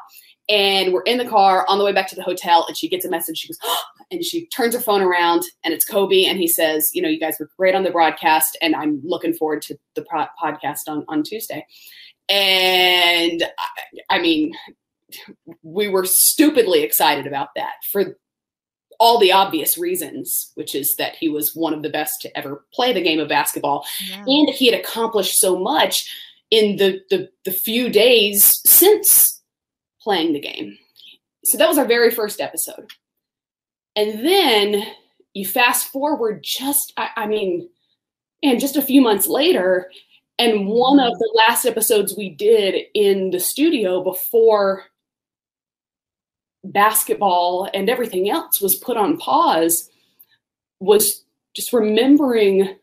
And 0.48 0.92
we're 0.92 1.02
in 1.02 1.18
the 1.18 1.28
car 1.28 1.64
on 1.68 1.78
the 1.78 1.84
way 1.84 1.92
back 1.92 2.08
to 2.08 2.16
the 2.16 2.22
hotel, 2.22 2.64
and 2.66 2.76
she 2.76 2.88
gets 2.88 3.04
a 3.04 3.10
message. 3.10 3.38
She 3.38 3.48
goes, 3.48 3.58
oh, 3.62 3.84
and 4.10 4.24
she 4.24 4.46
turns 4.48 4.74
her 4.74 4.80
phone 4.80 5.00
around, 5.00 5.44
and 5.64 5.72
it's 5.72 5.84
Kobe, 5.84 6.24
and 6.24 6.38
he 6.38 6.48
says, 6.48 6.90
"You 6.92 7.02
know, 7.02 7.08
you 7.08 7.20
guys 7.20 7.36
were 7.38 7.48
great 7.56 7.76
on 7.76 7.84
the 7.84 7.92
broadcast, 7.92 8.58
and 8.60 8.74
I'm 8.74 9.00
looking 9.04 9.32
forward 9.32 9.62
to 9.62 9.78
the 9.94 10.02
pro- 10.02 10.26
podcast 10.42 10.88
on 10.88 11.04
on 11.08 11.22
Tuesday." 11.22 11.64
And 12.28 13.44
I, 13.58 14.16
I 14.16 14.18
mean, 14.20 14.52
we 15.62 15.88
were 15.88 16.04
stupidly 16.04 16.82
excited 16.82 17.28
about 17.28 17.50
that 17.54 17.74
for 17.92 18.16
all 19.00 19.18
the 19.18 19.32
obvious 19.32 19.76
reasons, 19.76 20.52
which 20.54 20.74
is 20.76 20.94
that 20.96 21.16
he 21.16 21.28
was 21.28 21.56
one 21.56 21.74
of 21.74 21.82
the 21.82 21.90
best 21.90 22.20
to 22.20 22.38
ever 22.38 22.64
play 22.72 22.92
the 22.92 23.02
game 23.02 23.18
of 23.18 23.28
basketball, 23.28 23.84
yeah. 24.08 24.22
and 24.26 24.50
he 24.50 24.66
had 24.70 24.78
accomplished 24.78 25.40
so 25.40 25.58
much 25.58 26.08
in 26.50 26.76
the, 26.76 27.00
the 27.10 27.28
the 27.44 27.50
few 27.50 27.88
days 27.88 28.60
since 28.64 29.42
playing 30.02 30.34
the 30.34 30.40
game. 30.40 30.78
So 31.44 31.58
that 31.58 31.68
was 31.68 31.78
our 31.78 31.86
very 31.86 32.10
first 32.12 32.40
episode, 32.40 32.90
and 33.96 34.24
then 34.24 34.84
you 35.34 35.46
fast 35.46 35.88
forward 35.90 36.42
just 36.44 36.92
I, 36.96 37.08
I 37.16 37.26
mean 37.26 37.68
And 38.42 38.60
just 38.60 38.76
a 38.76 38.82
few 38.82 39.02
months 39.02 39.26
later, 39.26 39.90
and 40.38 40.66
one 40.66 40.98
of 40.98 41.12
the 41.18 41.32
last 41.36 41.66
episodes 41.66 42.16
we 42.16 42.30
did 42.30 42.86
in 42.94 43.30
the 43.30 43.38
studio 43.40 44.02
before 44.02 44.84
basketball 46.64 47.68
and 47.72 47.88
everything 47.88 48.28
else 48.30 48.60
was 48.60 48.76
put 48.76 48.96
on 48.96 49.16
pause 49.16 49.90
was 50.78 51.24
just 51.54 51.72
remembering 51.72 52.76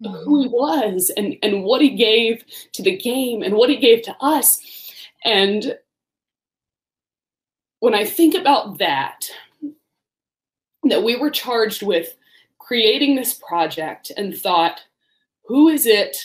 who 0.00 0.08
mm-hmm. 0.08 0.42
he 0.42 0.48
was 0.48 1.12
and, 1.16 1.36
and 1.42 1.64
what 1.64 1.82
he 1.82 1.90
gave 1.90 2.44
to 2.72 2.82
the 2.82 2.96
game 2.96 3.42
and 3.42 3.54
what 3.54 3.68
he 3.68 3.76
gave 3.76 4.02
to 4.02 4.16
us. 4.20 4.58
And 5.24 5.76
when 7.80 7.94
I 7.94 8.04
think 8.04 8.34
about 8.34 8.78
that, 8.78 9.26
that 10.84 11.02
we 11.02 11.16
were 11.16 11.30
charged 11.30 11.82
with 11.82 12.16
creating 12.58 13.16
this 13.16 13.34
project 13.34 14.10
and 14.16 14.36
thought, 14.36 14.80
who 15.44 15.68
is 15.68 15.86
it 15.86 16.16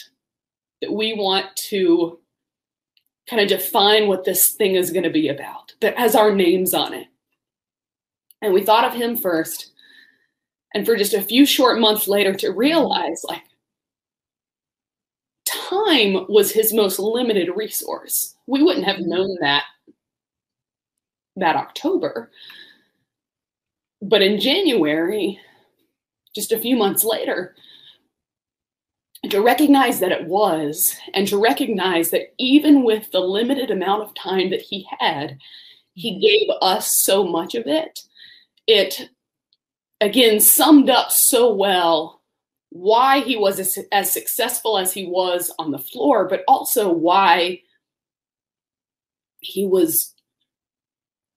that 0.80 0.92
we 0.92 1.14
want 1.14 1.54
to 1.56 2.18
kind 3.28 3.42
of 3.42 3.48
define 3.48 4.08
what 4.08 4.24
this 4.24 4.52
thing 4.52 4.74
is 4.74 4.90
going 4.90 5.02
to 5.02 5.10
be 5.10 5.28
about 5.28 5.74
that 5.80 5.98
has 5.98 6.14
our 6.14 6.34
names 6.34 6.74
on 6.74 6.94
it? 6.94 7.08
And 8.42 8.52
we 8.52 8.62
thought 8.62 8.84
of 8.84 8.94
him 8.94 9.16
first. 9.16 9.72
And 10.74 10.84
for 10.84 10.96
just 10.96 11.14
a 11.14 11.22
few 11.22 11.46
short 11.46 11.80
months 11.80 12.06
later, 12.06 12.34
to 12.34 12.52
realize 12.52 13.24
like 13.24 13.42
time 15.46 16.26
was 16.28 16.52
his 16.52 16.72
most 16.72 16.98
limited 16.98 17.48
resource. 17.54 18.34
We 18.46 18.62
wouldn't 18.62 18.86
have 18.86 18.96
mm-hmm. 18.96 19.10
known 19.10 19.36
that 19.40 19.64
that 21.36 21.56
October. 21.56 22.30
But 24.02 24.22
in 24.22 24.40
January, 24.40 25.38
just 26.34 26.52
a 26.52 26.58
few 26.58 26.76
months 26.76 27.04
later, 27.04 27.54
to 29.30 29.40
recognize 29.40 30.00
that 30.00 30.12
it 30.12 30.26
was, 30.26 30.94
and 31.14 31.26
to 31.28 31.40
recognize 31.40 32.10
that 32.10 32.34
even 32.38 32.84
with 32.84 33.10
the 33.10 33.20
limited 33.20 33.70
amount 33.70 34.02
of 34.02 34.14
time 34.14 34.50
that 34.50 34.60
he 34.60 34.86
had, 34.98 35.38
he 35.94 36.12
mm-hmm. 36.12 36.20
gave 36.20 36.48
us 36.60 36.98
so 37.02 37.24
much 37.26 37.54
of 37.54 37.66
it. 37.66 38.00
It, 38.66 39.08
again, 40.00 40.40
summed 40.40 40.90
up 40.90 41.10
so 41.10 41.52
well 41.52 42.22
why 42.70 43.20
he 43.20 43.36
was 43.36 43.58
as, 43.58 43.78
as 43.92 44.12
successful 44.12 44.78
as 44.78 44.92
he 44.92 45.06
was 45.06 45.50
on 45.58 45.70
the 45.70 45.78
floor, 45.78 46.28
but 46.28 46.44
also 46.46 46.92
why 46.92 47.60
he 49.40 49.66
was 49.66 50.14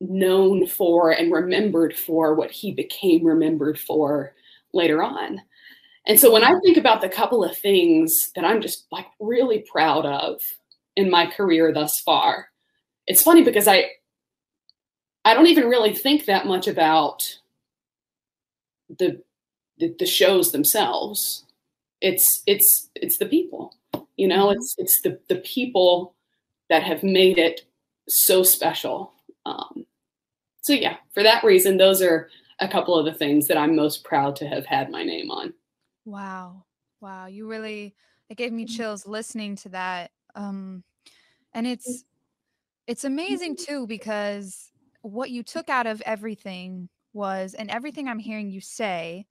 known 0.01 0.65
for 0.65 1.11
and 1.11 1.31
remembered 1.31 1.95
for 1.95 2.33
what 2.33 2.51
he 2.51 2.71
became 2.71 3.25
remembered 3.25 3.79
for 3.79 4.33
later 4.73 5.03
on. 5.03 5.41
And 6.09 6.19
so 6.19 6.33
when 6.33 6.43
I 6.43 6.59
think 6.61 6.75
about 6.75 7.01
the 7.01 7.07
couple 7.07 7.43
of 7.43 7.55
things 7.55 8.31
that 8.35 8.43
I'm 8.43 8.61
just 8.61 8.87
like 8.91 9.05
really 9.19 9.59
proud 9.59 10.07
of 10.07 10.41
in 10.95 11.07
my 11.07 11.27
career 11.27 11.71
thus 11.71 12.01
far, 12.03 12.49
it's 13.05 13.21
funny 13.21 13.43
because 13.43 13.67
I 13.67 13.91
I 15.23 15.35
don't 15.35 15.45
even 15.45 15.69
really 15.69 15.93
think 15.93 16.25
that 16.25 16.47
much 16.47 16.67
about 16.67 17.21
the 18.97 19.21
the, 19.77 19.95
the 19.99 20.07
shows 20.07 20.51
themselves. 20.51 21.45
It's 22.01 22.41
it's 22.47 22.89
it's 22.95 23.19
the 23.19 23.27
people. 23.27 23.75
You 24.17 24.29
know, 24.29 24.47
mm-hmm. 24.47 24.57
it's 24.57 24.75
it's 24.79 25.01
the 25.03 25.19
the 25.27 25.41
people 25.41 26.15
that 26.71 26.81
have 26.81 27.03
made 27.03 27.37
it 27.37 27.61
so 28.07 28.41
special. 28.41 29.13
Um, 29.45 29.85
so 30.61 30.73
yeah, 30.73 30.97
for 31.13 31.21
that 31.21 31.43
reason, 31.43 31.77
those 31.77 32.01
are 32.01 32.31
a 32.59 32.67
couple 32.67 32.97
of 32.97 33.05
the 33.05 33.13
things 33.13 33.47
that 33.47 33.57
I'm 33.57 33.75
most 33.75 34.03
proud 34.03 34.35
to 34.37 34.47
have 34.47 34.65
had 34.65 34.89
my 34.89 35.03
name 35.03 35.29
on. 35.29 35.53
Wow. 36.09 36.65
Wow. 37.01 37.27
You 37.27 37.47
really 37.47 37.95
it 38.29 38.37
gave 38.37 38.51
me 38.51 38.65
mm-hmm. 38.65 38.75
chills 38.75 39.07
listening 39.07 39.55
to 39.57 39.69
that. 39.69 40.11
Um 40.35 40.83
and 41.53 41.67
it's 41.67 42.03
it's 42.87 43.03
amazing 43.03 43.55
mm-hmm. 43.55 43.73
too 43.73 43.87
because 43.87 44.71
what 45.01 45.29
you 45.29 45.43
took 45.43 45.69
out 45.69 45.87
of 45.87 46.01
everything 46.05 46.89
was 47.13 47.53
and 47.53 47.69
everything 47.69 48.07
I'm 48.07 48.19
hearing 48.19 48.49
you 48.49 48.61
say, 48.61 49.27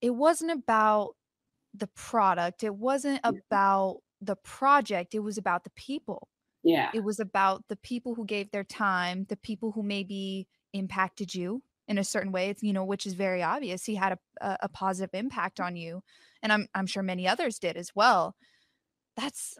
it 0.00 0.10
wasn't 0.10 0.52
about 0.52 1.16
the 1.74 1.88
product. 1.88 2.62
It 2.62 2.74
wasn't 2.74 3.20
about 3.24 3.98
the 4.20 4.36
project. 4.36 5.14
It 5.14 5.20
was 5.20 5.36
about 5.36 5.64
the 5.64 5.70
people. 5.70 6.28
Yeah. 6.62 6.90
It 6.94 7.02
was 7.04 7.20
about 7.20 7.64
the 7.68 7.76
people 7.76 8.14
who 8.14 8.24
gave 8.24 8.50
their 8.50 8.64
time, 8.64 9.26
the 9.28 9.36
people 9.36 9.72
who 9.72 9.82
maybe 9.82 10.46
impacted 10.72 11.34
you 11.34 11.62
in 11.88 11.98
a 11.98 12.04
certain 12.04 12.32
way. 12.32 12.50
It's, 12.50 12.62
you 12.62 12.72
know, 12.72 12.84
which 12.84 13.06
is 13.06 13.14
very 13.14 13.42
obvious. 13.42 13.84
He 13.84 13.94
had 13.94 14.12
a, 14.12 14.18
a, 14.40 14.58
a 14.62 14.68
positive 14.68 15.10
impact 15.12 15.60
on 15.60 15.76
you. 15.76 16.02
And 16.42 16.52
I'm 16.52 16.68
I'm 16.74 16.86
sure 16.86 17.02
many 17.02 17.26
others 17.26 17.58
did 17.58 17.76
as 17.76 17.94
well. 17.94 18.34
That's 19.16 19.56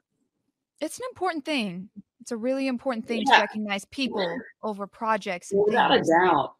it's 0.80 0.98
an 0.98 1.04
important 1.10 1.44
thing. 1.44 1.88
It's 2.20 2.32
a 2.32 2.36
really 2.36 2.66
important 2.66 3.06
thing 3.06 3.22
yeah. 3.26 3.36
to 3.36 3.40
recognize 3.42 3.84
people 3.86 4.38
over 4.62 4.86
projects. 4.86 5.52
Without 5.54 5.90
things. 5.90 6.08
a 6.08 6.26
doubt. 6.26 6.54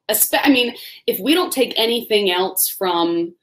I 0.44 0.50
mean, 0.50 0.74
if 1.06 1.18
we 1.18 1.34
don't 1.34 1.52
take 1.52 1.72
anything 1.76 2.30
else 2.30 2.68
from 2.68 3.34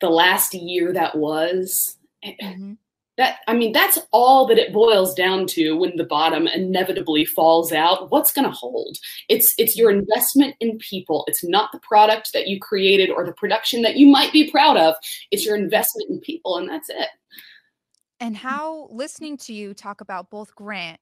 the 0.00 0.10
last 0.10 0.52
year 0.54 0.92
that 0.92 1.16
was, 1.16 1.96
eh, 2.22 2.34
mm-hmm 2.42 2.72
that 3.16 3.38
i 3.48 3.54
mean 3.54 3.72
that's 3.72 3.98
all 4.12 4.46
that 4.46 4.58
it 4.58 4.72
boils 4.72 5.14
down 5.14 5.46
to 5.46 5.76
when 5.76 5.96
the 5.96 6.04
bottom 6.04 6.46
inevitably 6.46 7.24
falls 7.24 7.72
out. 7.72 8.10
What's 8.10 8.32
going 8.32 8.44
to 8.44 8.50
hold? 8.50 8.98
It's 9.28 9.54
it's 9.58 9.76
your 9.76 9.90
investment 9.90 10.56
in 10.60 10.78
people. 10.78 11.24
It's 11.28 11.44
not 11.44 11.72
the 11.72 11.80
product 11.80 12.32
that 12.32 12.48
you 12.48 12.58
created 12.60 13.10
or 13.10 13.24
the 13.24 13.32
production 13.32 13.82
that 13.82 13.96
you 13.96 14.06
might 14.06 14.32
be 14.32 14.50
proud 14.50 14.76
of. 14.76 14.94
It's 15.30 15.44
your 15.44 15.56
investment 15.56 16.10
in 16.10 16.20
people 16.20 16.58
and 16.58 16.68
that's 16.68 16.88
it. 16.88 17.08
And 18.20 18.36
how 18.36 18.88
listening 18.90 19.36
to 19.38 19.52
you 19.52 19.74
talk 19.74 20.00
about 20.00 20.30
both 20.30 20.54
grant 20.54 21.00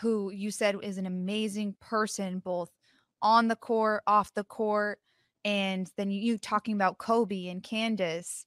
who 0.00 0.30
you 0.30 0.50
said 0.50 0.76
is 0.82 0.98
an 0.98 1.06
amazing 1.06 1.76
person 1.80 2.38
both 2.38 2.70
on 3.20 3.48
the 3.48 3.56
court 3.56 4.02
off 4.06 4.34
the 4.34 4.44
court 4.44 4.98
and 5.44 5.90
then 5.96 6.10
you 6.10 6.38
talking 6.38 6.74
about 6.74 6.96
kobe 6.96 7.48
and 7.48 7.62
candace 7.62 8.46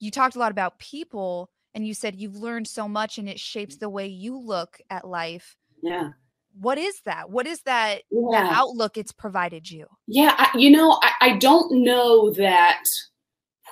you 0.00 0.10
talked 0.10 0.34
a 0.34 0.38
lot 0.38 0.50
about 0.50 0.78
people 0.78 1.50
and 1.74 1.86
you 1.86 1.94
said 1.94 2.16
you've 2.16 2.36
learned 2.36 2.66
so 2.66 2.88
much 2.88 3.18
and 3.18 3.28
it 3.28 3.38
shapes 3.38 3.76
mm. 3.76 3.80
the 3.80 3.90
way 3.90 4.06
you 4.06 4.38
look 4.38 4.78
at 4.90 5.06
life. 5.06 5.56
Yeah. 5.82 6.10
What 6.58 6.78
is 6.78 7.00
that? 7.04 7.30
What 7.30 7.46
is 7.46 7.60
that, 7.62 8.02
yeah. 8.10 8.30
that 8.32 8.52
outlook 8.52 8.96
it's 8.96 9.12
provided 9.12 9.70
you? 9.70 9.86
Yeah 10.06 10.34
I, 10.36 10.56
you 10.56 10.70
know 10.70 10.98
I, 11.02 11.12
I 11.20 11.38
don't 11.38 11.84
know 11.84 12.32
that 12.32 12.82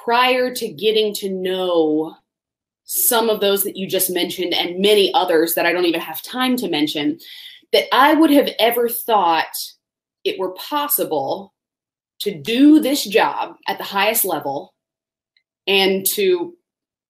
prior 0.05 0.55
to 0.55 0.69
getting 0.69 1.13
to 1.15 1.31
know 1.31 2.17
some 2.87 3.29
of 3.29 3.41
those 3.41 3.65
that 3.65 3.77
you 3.77 3.89
just 3.89 4.11
mentioned 4.11 4.55
and 4.55 4.79
many 4.79 5.13
others 5.13 5.55
that 5.55 5.67
i 5.67 5.73
don't 5.73 5.85
even 5.85 6.01
have 6.01 6.23
time 6.23 6.57
to 6.57 6.71
mention 6.71 7.19
that 7.73 7.85
i 7.93 8.15
would 8.15 8.31
have 8.31 8.49
ever 8.61 8.89
thought 8.89 9.45
it 10.25 10.39
were 10.39 10.53
possible 10.53 11.53
to 12.21 12.41
do 12.41 12.81
this 12.81 13.05
job 13.05 13.57
at 13.67 13.79
the 13.79 13.85
highest 13.85 14.25
level 14.25 14.73
and 15.67 16.07
to 16.07 16.56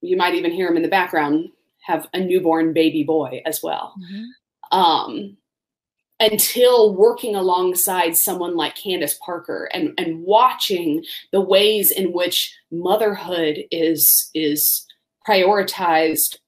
you 0.01 0.17
might 0.17 0.35
even 0.35 0.51
hear 0.51 0.67
him 0.67 0.77
in 0.77 0.83
the 0.83 0.87
background 0.87 1.49
have 1.87 2.07
a 2.13 2.19
newborn 2.19 2.73
baby 2.73 3.03
boy 3.03 3.41
as 3.45 3.61
well. 3.63 3.93
Mm-hmm. 3.99 4.77
Um, 4.77 5.37
until 6.19 6.95
working 6.95 7.35
alongside 7.35 8.17
someone 8.17 8.55
like 8.55 8.75
Candace 8.75 9.17
Parker 9.23 9.69
and, 9.73 9.93
and 9.97 10.23
watching 10.23 11.03
the 11.31 11.41
ways 11.41 11.91
in 11.91 12.11
which 12.11 12.55
motherhood 12.71 13.63
is 13.71 14.29
is 14.33 14.85
prioritized 15.27 16.39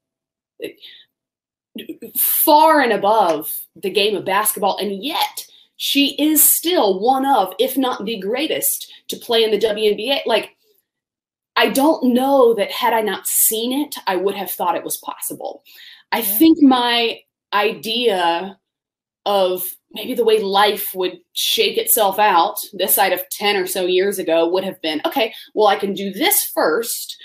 far 2.18 2.82
and 2.82 2.92
above 2.92 3.52
the 3.76 3.92
game 3.92 4.16
of 4.16 4.26
basketball, 4.26 4.78
and 4.78 5.04
yet 5.04 5.46
she 5.78 6.16
is 6.16 6.44
still 6.44 7.00
one 7.00 7.26
of, 7.26 7.54
if 7.60 7.78
not 7.78 8.06
the 8.06 8.20
greatest, 8.20 8.92
to 9.08 9.16
play 9.16 9.44
in 9.44 9.52
the 9.52 9.60
WNBA. 9.60 10.26
Like 10.26 10.58
I 11.60 11.67
don't 11.67 12.13
know 12.13 12.54
that 12.54 12.72
had 12.72 12.93
I 12.93 13.02
not 13.02 13.28
seen 13.28 13.74
it, 13.74 13.98
I 14.08 14.15
would 14.15 14.34
have 14.36 14.50
thought 14.50 14.78
it 14.78 14.84
was 14.86 14.95
possible. 14.95 15.62
I 16.13 16.19
yeah. 16.19 16.38
think 16.38 16.62
my 16.62 17.19
idea 17.52 18.58
of 19.26 19.67
maybe 19.91 20.13
the 20.13 20.24
way 20.24 20.39
life 20.39 20.95
would 20.95 21.19
shake 21.34 21.78
itself 21.78 22.17
out 22.17 22.56
this 22.72 22.95
side 22.95 23.12
of 23.12 23.28
10 23.32 23.58
or 23.58 23.67
so 23.67 23.86
years 23.86 24.19
ago 24.19 24.48
would 24.48 24.63
have 24.63 24.82
been 24.82 25.02
okay, 25.06 25.34
well, 25.54 25.67
I 25.67 25.76
can 25.76 25.93
do 25.93 26.13
this 26.13 26.45
first, 26.45 27.22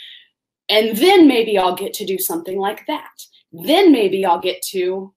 and 0.68 0.96
then 0.96 1.28
maybe 1.28 1.56
I'll 1.56 1.76
get 1.76 1.94
to 1.94 2.04
do 2.04 2.18
something 2.18 2.58
like 2.58 2.86
that. 2.88 3.12
Then 3.52 3.92
maybe 3.92 4.26
I'll 4.26 4.40
get 4.40 4.60
to 4.72 5.14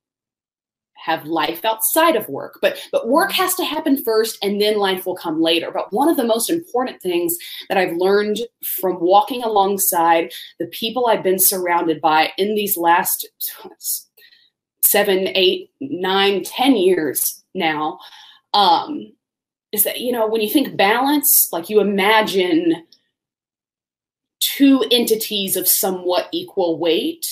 have 1.08 1.26
life 1.26 1.64
outside 1.66 2.16
of 2.16 2.28
work 2.30 2.60
but 2.62 2.78
but 2.92 3.08
work 3.08 3.32
has 3.32 3.56
to 3.56 3.66
happen 3.66 4.02
first 4.04 4.38
and 4.44 4.62
then 4.62 4.78
life 4.78 5.06
will 5.06 5.16
come 5.16 5.42
later 5.42 5.72
but 5.72 5.92
one 5.92 6.10
of 6.10 6.18
the 6.18 6.24
most 6.24 6.50
important 6.50 7.02
things 7.02 7.36
that 7.70 7.78
i've 7.78 7.96
learned 7.96 8.38
from 8.64 9.00
walking 9.00 9.44
alongside 9.44 10.32
the 10.60 10.68
people 10.68 11.08
i've 11.08 11.24
been 11.24 11.40
surrounded 11.40 12.00
by 12.02 12.32
in 12.38 12.56
these 12.56 12.78
last 12.78 13.28
seven 14.84 15.30
eight 15.30 15.72
nine 15.82 16.44
ten 16.44 16.76
years 16.76 17.44
now 17.56 17.98
um 18.54 19.12
is 19.72 19.84
that 19.84 20.00
you 20.00 20.12
know 20.12 20.28
when 20.28 20.42
you 20.42 20.50
think 20.50 20.78
balance 20.78 21.52
like 21.52 21.70
you 21.70 21.80
imagine 21.80 22.84
two 24.40 24.84
entities 24.92 25.56
of 25.56 25.68
somewhat 25.68 26.28
equal 26.32 26.80
weight. 26.80 27.26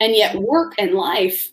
And 0.00 0.14
yet, 0.14 0.36
work 0.36 0.74
and 0.78 0.92
life, 0.92 1.50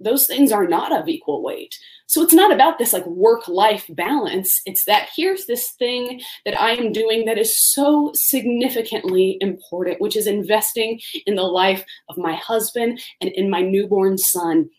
those 0.00 0.26
things 0.26 0.52
are 0.52 0.66
not 0.66 0.92
of 0.92 1.08
equal 1.08 1.42
weight. 1.42 1.74
So 2.06 2.22
it's 2.22 2.32
not 2.32 2.52
about 2.52 2.78
this 2.78 2.92
like 2.92 3.06
work 3.06 3.48
life 3.48 3.84
balance. 3.90 4.60
It's 4.64 4.84
that 4.84 5.10
here's 5.14 5.46
this 5.46 5.70
thing 5.78 6.20
that 6.44 6.60
I 6.60 6.72
am 6.72 6.92
doing 6.92 7.24
that 7.26 7.38
is 7.38 7.60
so 7.72 8.12
significantly 8.14 9.38
important, 9.40 10.00
which 10.00 10.16
is 10.16 10.26
investing 10.26 11.00
in 11.26 11.34
the 11.34 11.42
life 11.42 11.84
of 12.08 12.18
my 12.18 12.34
husband 12.34 13.00
and 13.20 13.30
in 13.30 13.50
my 13.50 13.60
newborn 13.60 14.18
son. 14.18 14.70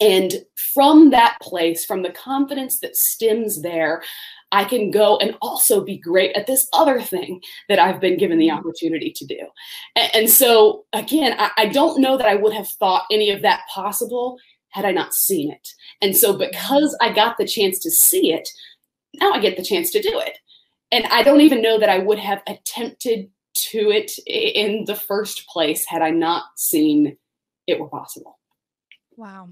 And 0.00 0.44
from 0.74 1.10
that 1.10 1.38
place, 1.40 1.84
from 1.84 2.02
the 2.02 2.10
confidence 2.10 2.80
that 2.80 2.96
stems 2.96 3.62
there, 3.62 4.02
I 4.52 4.64
can 4.64 4.90
go 4.90 5.16
and 5.18 5.36
also 5.42 5.82
be 5.82 5.98
great 5.98 6.36
at 6.36 6.46
this 6.46 6.68
other 6.72 7.00
thing 7.00 7.40
that 7.68 7.78
I've 7.78 8.00
been 8.00 8.16
given 8.16 8.38
the 8.38 8.48
mm-hmm. 8.48 8.58
opportunity 8.58 9.10
to 9.12 9.26
do. 9.26 9.38
And, 9.96 10.10
and 10.14 10.30
so, 10.30 10.84
again, 10.92 11.34
I, 11.38 11.50
I 11.56 11.66
don't 11.66 12.00
know 12.00 12.16
that 12.16 12.28
I 12.28 12.36
would 12.36 12.52
have 12.52 12.68
thought 12.68 13.06
any 13.10 13.30
of 13.30 13.42
that 13.42 13.62
possible 13.72 14.38
had 14.68 14.84
I 14.84 14.92
not 14.92 15.14
seen 15.14 15.50
it. 15.50 15.68
And 16.02 16.16
so, 16.16 16.36
because 16.36 16.96
I 17.00 17.12
got 17.12 17.36
the 17.38 17.46
chance 17.46 17.78
to 17.80 17.90
see 17.90 18.32
it, 18.32 18.48
now 19.14 19.32
I 19.32 19.40
get 19.40 19.56
the 19.56 19.64
chance 19.64 19.90
to 19.92 20.02
do 20.02 20.18
it. 20.20 20.38
And 20.92 21.06
I 21.06 21.22
don't 21.22 21.40
even 21.40 21.62
know 21.62 21.78
that 21.78 21.88
I 21.88 21.98
would 21.98 22.18
have 22.18 22.42
attempted 22.46 23.30
to 23.54 23.90
it 23.90 24.12
in 24.26 24.84
the 24.84 24.96
first 24.96 25.46
place 25.48 25.84
had 25.86 26.02
I 26.02 26.10
not 26.10 26.44
seen 26.56 27.16
it 27.66 27.80
were 27.80 27.88
possible. 27.88 28.38
Wow. 29.16 29.48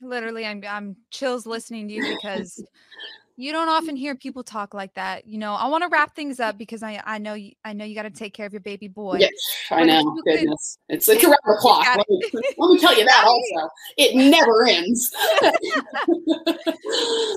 Literally, 0.00 0.46
I'm 0.46 0.62
I'm 0.66 0.96
chills 1.10 1.46
listening 1.46 1.88
to 1.88 1.94
you 1.94 2.14
because 2.16 2.64
you 3.40 3.52
don't 3.52 3.70
often 3.70 3.96
hear 3.96 4.14
people 4.14 4.44
talk 4.44 4.74
like 4.74 4.92
that. 4.94 5.26
You 5.26 5.38
know, 5.38 5.54
I 5.54 5.66
want 5.68 5.82
to 5.82 5.88
wrap 5.88 6.14
things 6.14 6.40
up 6.40 6.58
because 6.58 6.82
I 6.82 7.02
I 7.06 7.16
know 7.16 7.32
you 7.32 7.52
I 7.64 7.72
know 7.72 7.86
you 7.86 7.94
got 7.94 8.02
to 8.02 8.10
take 8.10 8.34
care 8.34 8.44
of 8.44 8.52
your 8.52 8.60
baby 8.60 8.86
boy. 8.86 9.16
Yes, 9.18 9.30
I 9.70 9.84
know. 9.84 10.02
Goodness, 10.24 10.78
could, 10.88 10.96
it's 10.96 11.08
it's 11.08 11.24
around 11.24 11.38
the 11.46 11.56
clock. 11.60 11.86
Let 11.86 12.08
me, 12.08 12.20
let 12.58 12.70
me 12.70 12.78
tell 12.78 12.98
you 12.98 13.04
that 13.04 13.24
also. 13.24 13.70
It 13.96 14.14
never 14.14 14.66
ends. 14.66 15.10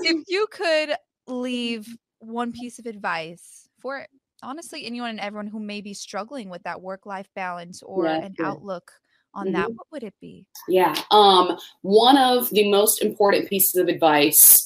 if 0.04 0.24
you 0.28 0.46
could 0.50 0.94
leave 1.26 1.96
one 2.18 2.52
piece 2.52 2.78
of 2.78 2.84
advice 2.84 3.68
for 3.80 4.06
honestly 4.42 4.84
anyone 4.84 5.10
and 5.10 5.20
everyone 5.20 5.46
who 5.46 5.58
may 5.58 5.80
be 5.80 5.94
struggling 5.94 6.50
with 6.50 6.62
that 6.64 6.82
work 6.82 7.06
life 7.06 7.28
balance 7.34 7.82
or 7.82 8.04
yeah, 8.04 8.24
an 8.24 8.34
yeah. 8.38 8.46
outlook 8.46 8.92
on 9.32 9.46
mm-hmm. 9.46 9.54
that, 9.54 9.70
what 9.70 9.86
would 9.90 10.02
it 10.02 10.14
be? 10.20 10.46
Yeah, 10.68 10.94
um, 11.10 11.58
one 11.80 12.18
of 12.18 12.50
the 12.50 12.70
most 12.70 13.02
important 13.02 13.48
pieces 13.48 13.76
of 13.76 13.88
advice 13.88 14.63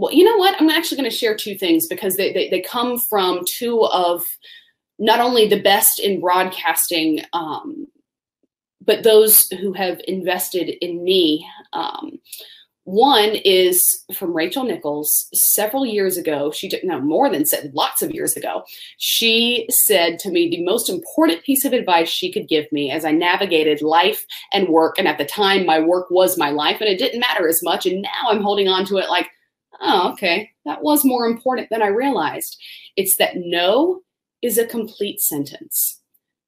well, 0.00 0.14
you 0.14 0.24
know 0.24 0.38
what? 0.38 0.58
I'm 0.58 0.70
actually 0.70 0.96
going 0.96 1.10
to 1.10 1.16
share 1.16 1.36
two 1.36 1.54
things 1.54 1.86
because 1.86 2.16
they, 2.16 2.32
they, 2.32 2.48
they, 2.48 2.62
come 2.62 2.98
from 2.98 3.42
two 3.46 3.84
of 3.84 4.24
not 4.98 5.20
only 5.20 5.46
the 5.46 5.60
best 5.60 6.00
in 6.00 6.20
broadcasting, 6.20 7.20
um, 7.34 7.86
but 8.80 9.02
those 9.02 9.50
who 9.60 9.74
have 9.74 10.00
invested 10.08 10.70
in 10.82 11.04
me. 11.04 11.46
Um, 11.74 12.18
one 12.84 13.36
is 13.44 14.02
from 14.14 14.34
Rachel 14.34 14.64
Nichols 14.64 15.28
several 15.34 15.84
years 15.84 16.16
ago. 16.16 16.50
She 16.50 16.66
did 16.66 16.82
no 16.82 16.98
more 16.98 17.28
than 17.28 17.44
said 17.44 17.72
lots 17.74 18.00
of 18.00 18.10
years 18.10 18.38
ago. 18.38 18.64
She 18.96 19.66
said 19.68 20.18
to 20.20 20.30
me 20.30 20.48
the 20.48 20.64
most 20.64 20.88
important 20.88 21.44
piece 21.44 21.66
of 21.66 21.74
advice 21.74 22.08
she 22.08 22.32
could 22.32 22.48
give 22.48 22.72
me 22.72 22.90
as 22.90 23.04
I 23.04 23.12
navigated 23.12 23.82
life 23.82 24.24
and 24.50 24.70
work. 24.70 24.98
And 24.98 25.06
at 25.06 25.18
the 25.18 25.26
time, 25.26 25.66
my 25.66 25.78
work 25.78 26.10
was 26.10 26.38
my 26.38 26.48
life, 26.48 26.78
and 26.80 26.88
it 26.88 26.98
didn't 26.98 27.20
matter 27.20 27.46
as 27.46 27.62
much. 27.62 27.84
And 27.84 28.00
now 28.00 28.30
I'm 28.30 28.42
holding 28.42 28.66
on 28.66 28.86
to 28.86 28.96
it 28.96 29.10
like 29.10 29.28
oh, 29.80 30.12
okay, 30.12 30.50
that 30.64 30.82
was 30.82 31.04
more 31.04 31.26
important 31.26 31.68
than 31.70 31.82
I 31.82 31.88
realized. 31.88 32.56
It's 32.96 33.16
that 33.16 33.36
no 33.36 34.00
is 34.42 34.58
a 34.58 34.66
complete 34.66 35.20
sentence. 35.20 36.00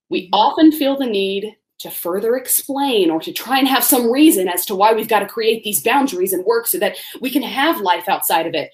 We 0.08 0.24
mm-hmm. 0.24 0.34
often 0.34 0.72
feel 0.72 0.96
the 0.96 1.06
need 1.06 1.56
to 1.80 1.90
further 1.90 2.36
explain 2.36 3.10
or 3.10 3.20
to 3.20 3.32
try 3.32 3.58
and 3.58 3.66
have 3.66 3.84
some 3.84 4.10
reason 4.10 4.48
as 4.48 4.64
to 4.66 4.74
why 4.74 4.92
we've 4.92 5.08
got 5.08 5.20
to 5.20 5.26
create 5.26 5.64
these 5.64 5.82
boundaries 5.82 6.32
and 6.32 6.44
work 6.44 6.66
so 6.66 6.78
that 6.78 6.96
we 7.20 7.30
can 7.30 7.42
have 7.42 7.80
life 7.80 8.08
outside 8.08 8.46
of 8.46 8.54
it. 8.54 8.70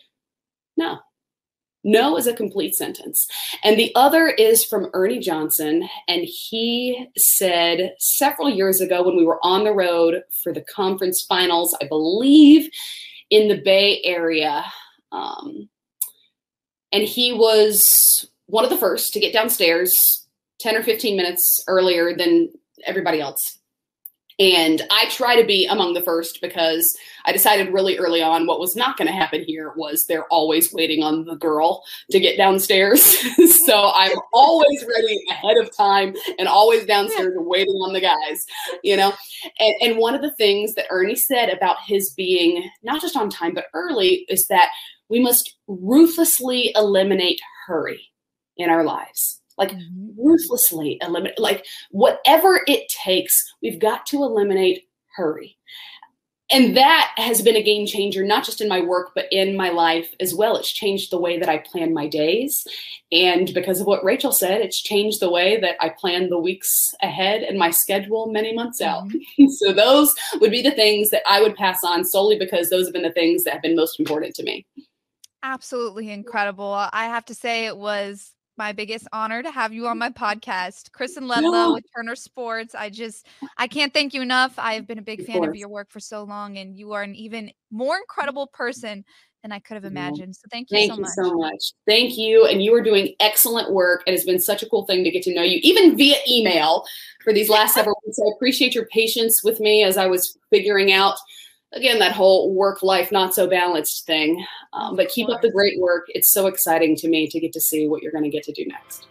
No. 0.76 0.98
No 1.84 2.18
is 2.18 2.26
a 2.26 2.34
complete 2.34 2.74
sentence. 2.74 3.26
And 3.64 3.78
the 3.78 3.92
other 3.94 4.28
is 4.28 4.64
from 4.64 4.90
Ernie 4.92 5.20
Johnson. 5.20 5.88
And 6.06 6.22
he 6.24 7.06
said 7.16 7.94
several 7.98 8.50
years 8.50 8.80
ago 8.80 9.02
when 9.02 9.16
we 9.16 9.24
were 9.24 9.38
on 9.42 9.64
the 9.64 9.72
road 9.72 10.22
for 10.42 10.52
the 10.52 10.64
conference 10.74 11.22
finals, 11.22 11.76
I 11.80 11.86
believe 11.86 12.68
in 13.30 13.48
the 13.48 13.60
Bay 13.60 14.00
Area. 14.04 14.64
Um, 15.12 15.68
and 16.92 17.04
he 17.04 17.32
was 17.32 18.28
one 18.46 18.64
of 18.64 18.70
the 18.70 18.76
first 18.76 19.12
to 19.12 19.20
get 19.20 19.32
downstairs 19.32 20.26
10 20.60 20.76
or 20.76 20.82
15 20.82 21.16
minutes 21.16 21.62
earlier 21.68 22.16
than 22.16 22.50
everybody 22.84 23.20
else. 23.20 23.57
And 24.38 24.82
I 24.92 25.08
try 25.10 25.40
to 25.40 25.46
be 25.46 25.66
among 25.66 25.94
the 25.94 26.02
first 26.02 26.40
because 26.40 26.96
I 27.24 27.32
decided 27.32 27.72
really 27.72 27.98
early 27.98 28.22
on 28.22 28.46
what 28.46 28.60
was 28.60 28.76
not 28.76 28.96
going 28.96 29.08
to 29.08 29.14
happen 29.14 29.42
here 29.42 29.72
was 29.76 30.06
they're 30.06 30.26
always 30.26 30.72
waiting 30.72 31.02
on 31.02 31.24
the 31.24 31.34
girl 31.34 31.82
to 32.12 32.20
get 32.20 32.36
downstairs. 32.36 33.02
so 33.66 33.90
I'm 33.94 34.16
always 34.32 34.84
ready 34.84 35.18
ahead 35.28 35.56
of 35.56 35.76
time 35.76 36.14
and 36.38 36.46
always 36.46 36.86
downstairs 36.86 37.34
waiting 37.36 37.74
on 37.74 37.92
the 37.92 38.00
guys, 38.00 38.46
you 38.84 38.96
know? 38.96 39.12
And, 39.58 39.74
and 39.82 39.98
one 39.98 40.14
of 40.14 40.22
the 40.22 40.32
things 40.32 40.74
that 40.74 40.86
Ernie 40.88 41.16
said 41.16 41.48
about 41.48 41.78
his 41.84 42.10
being 42.10 42.70
not 42.84 43.00
just 43.00 43.16
on 43.16 43.30
time, 43.30 43.54
but 43.54 43.66
early 43.74 44.24
is 44.28 44.46
that 44.46 44.70
we 45.08 45.18
must 45.18 45.56
ruthlessly 45.66 46.72
eliminate 46.76 47.40
hurry 47.66 48.12
in 48.56 48.70
our 48.70 48.84
lives 48.84 49.37
like 49.58 49.72
mm-hmm. 49.72 50.10
ruthlessly 50.16 50.98
eliminate, 51.02 51.38
like 51.38 51.66
whatever 51.90 52.62
it 52.66 52.88
takes, 52.88 53.54
we've 53.62 53.80
got 53.80 54.06
to 54.06 54.22
eliminate 54.22 54.88
hurry. 55.16 55.56
And 56.50 56.74
that 56.78 57.12
has 57.16 57.42
been 57.42 57.56
a 57.56 57.62
game 57.62 57.86
changer, 57.86 58.24
not 58.24 58.42
just 58.42 58.62
in 58.62 58.68
my 58.68 58.80
work, 58.80 59.10
but 59.14 59.26
in 59.30 59.54
my 59.54 59.68
life 59.68 60.08
as 60.18 60.34
well. 60.34 60.56
It's 60.56 60.72
changed 60.72 61.12
the 61.12 61.20
way 61.20 61.38
that 61.38 61.48
I 61.48 61.58
plan 61.58 61.92
my 61.92 62.08
days. 62.08 62.66
And 63.12 63.52
because 63.52 63.80
of 63.80 63.86
what 63.86 64.02
Rachel 64.02 64.32
said, 64.32 64.62
it's 64.62 64.80
changed 64.80 65.20
the 65.20 65.30
way 65.30 65.60
that 65.60 65.76
I 65.78 65.90
plan 65.90 66.30
the 66.30 66.38
weeks 66.38 66.94
ahead 67.02 67.42
and 67.42 67.58
my 67.58 67.70
schedule 67.70 68.28
many 68.32 68.54
months 68.54 68.80
out. 68.80 69.08
Mm-hmm. 69.08 69.48
so 69.58 69.74
those 69.74 70.14
would 70.40 70.50
be 70.50 70.62
the 70.62 70.70
things 70.70 71.10
that 71.10 71.22
I 71.28 71.42
would 71.42 71.54
pass 71.54 71.80
on 71.84 72.02
solely 72.06 72.38
because 72.38 72.70
those 72.70 72.86
have 72.86 72.94
been 72.94 73.02
the 73.02 73.12
things 73.12 73.44
that 73.44 73.52
have 73.52 73.62
been 73.62 73.76
most 73.76 74.00
important 74.00 74.34
to 74.36 74.42
me. 74.42 74.64
Absolutely 75.42 76.10
incredible. 76.10 76.72
I 76.92 77.04
have 77.04 77.26
to 77.26 77.34
say, 77.34 77.66
it 77.66 77.76
was 77.76 78.32
my 78.58 78.72
biggest 78.72 79.06
honor 79.12 79.42
to 79.42 79.50
have 79.50 79.72
you 79.72 79.86
on 79.86 79.98
mm-hmm. 79.98 80.00
my 80.00 80.10
podcast. 80.10 80.92
Kristen 80.92 81.24
Ledlow 81.24 81.52
yeah. 81.52 81.72
with 81.74 81.84
Turner 81.96 82.16
Sports. 82.16 82.74
I 82.74 82.90
just 82.90 83.26
I 83.56 83.68
can't 83.68 83.94
thank 83.94 84.12
you 84.12 84.20
enough. 84.20 84.54
I've 84.58 84.86
been 84.86 84.98
a 84.98 85.02
big 85.02 85.20
of 85.20 85.26
fan 85.26 85.36
course. 85.38 85.48
of 85.48 85.56
your 85.56 85.68
work 85.68 85.90
for 85.90 86.00
so 86.00 86.24
long 86.24 86.58
and 86.58 86.76
you 86.76 86.92
are 86.92 87.02
an 87.02 87.14
even 87.14 87.52
more 87.70 87.96
incredible 87.96 88.48
person 88.48 89.04
than 89.42 89.52
I 89.52 89.60
could 89.60 89.74
have 89.74 89.84
mm-hmm. 89.84 89.96
imagined. 89.96 90.36
So 90.36 90.42
thank 90.50 90.70
you 90.70 90.76
thank 90.76 90.90
so 90.90 90.96
you 90.96 91.02
much. 91.02 91.10
so 91.14 91.34
much. 91.34 91.72
Thank 91.86 92.18
you. 92.18 92.46
And 92.46 92.62
you 92.62 92.74
are 92.74 92.82
doing 92.82 93.14
excellent 93.20 93.72
work. 93.72 94.02
It 94.06 94.10
has 94.10 94.24
been 94.24 94.40
such 94.40 94.62
a 94.62 94.68
cool 94.68 94.84
thing 94.84 95.04
to 95.04 95.10
get 95.10 95.22
to 95.24 95.34
know 95.34 95.42
you, 95.42 95.60
even 95.62 95.96
via 95.96 96.16
email 96.28 96.84
for 97.22 97.32
these 97.32 97.48
last 97.48 97.74
several 97.74 98.00
weeks. 98.04 98.18
I 98.18 98.30
appreciate 98.34 98.74
your 98.74 98.86
patience 98.86 99.44
with 99.44 99.60
me 99.60 99.84
as 99.84 99.96
I 99.96 100.06
was 100.06 100.36
figuring 100.50 100.92
out 100.92 101.16
again 101.72 101.98
that 101.98 102.12
whole 102.12 102.54
work 102.54 102.82
life 102.82 103.12
not 103.12 103.34
so 103.34 103.46
balanced 103.46 104.06
thing 104.06 104.44
um, 104.72 104.96
but 104.96 105.08
keep 105.08 105.28
up 105.28 105.42
the 105.42 105.50
great 105.50 105.78
work. 105.80 106.06
It's 106.08 106.28
so 106.28 106.46
exciting 106.46 106.96
to 106.96 107.08
me 107.08 107.26
to 107.28 107.40
get 107.40 107.52
to 107.52 107.60
see 107.60 107.88
what 107.88 108.02
you're 108.02 108.12
going 108.12 108.24
to 108.24 108.30
get 108.30 108.44
to 108.44 108.52
do 108.52 108.64
next. 108.66 109.06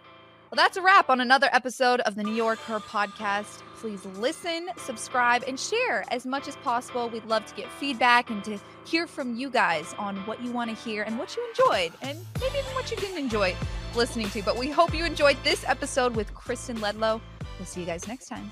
Well 0.51 0.55
that's 0.55 0.77
a 0.77 0.81
wrap 0.81 1.09
on 1.09 1.19
another 1.19 1.49
episode 1.51 1.99
of 2.01 2.15
the 2.15 2.23
new 2.23 2.33
york 2.33 2.59
her 2.59 2.79
podcast. 2.79 3.61
Please 3.75 4.03
listen 4.05 4.69
subscribe 4.77 5.43
and 5.47 5.59
share 5.59 6.03
as 6.09 6.25
much 6.25 6.47
as 6.47 6.55
possible. 6.57 7.09
We'd 7.09 7.25
love 7.25 7.45
to 7.45 7.55
get 7.55 7.71
feedback 7.73 8.29
and 8.29 8.43
to 8.45 8.57
hear 8.85 9.07
from 9.07 9.35
you 9.35 9.49
guys 9.49 9.93
on 9.99 10.15
what 10.25 10.41
you 10.41 10.51
want 10.51 10.69
to 10.69 10.75
hear 10.83 11.03
and 11.03 11.19
what 11.19 11.35
you 11.35 11.45
enjoyed 11.49 11.91
and 12.01 12.17
maybe 12.39 12.57
even 12.57 12.73
what 12.73 12.89
you 12.89 12.97
didn't 12.97 13.17
enjoy 13.17 13.53
listening 13.95 14.29
to 14.29 14.41
but 14.43 14.57
we 14.57 14.69
hope 14.69 14.93
you 14.93 15.03
enjoyed 15.03 15.37
this 15.43 15.65
episode 15.67 16.15
with 16.15 16.33
kristen 16.33 16.77
ledlow. 16.77 17.19
We'll 17.59 17.65
see 17.65 17.81
you 17.81 17.85
guys 17.85 18.07
next 18.07 18.27
time 18.27 18.51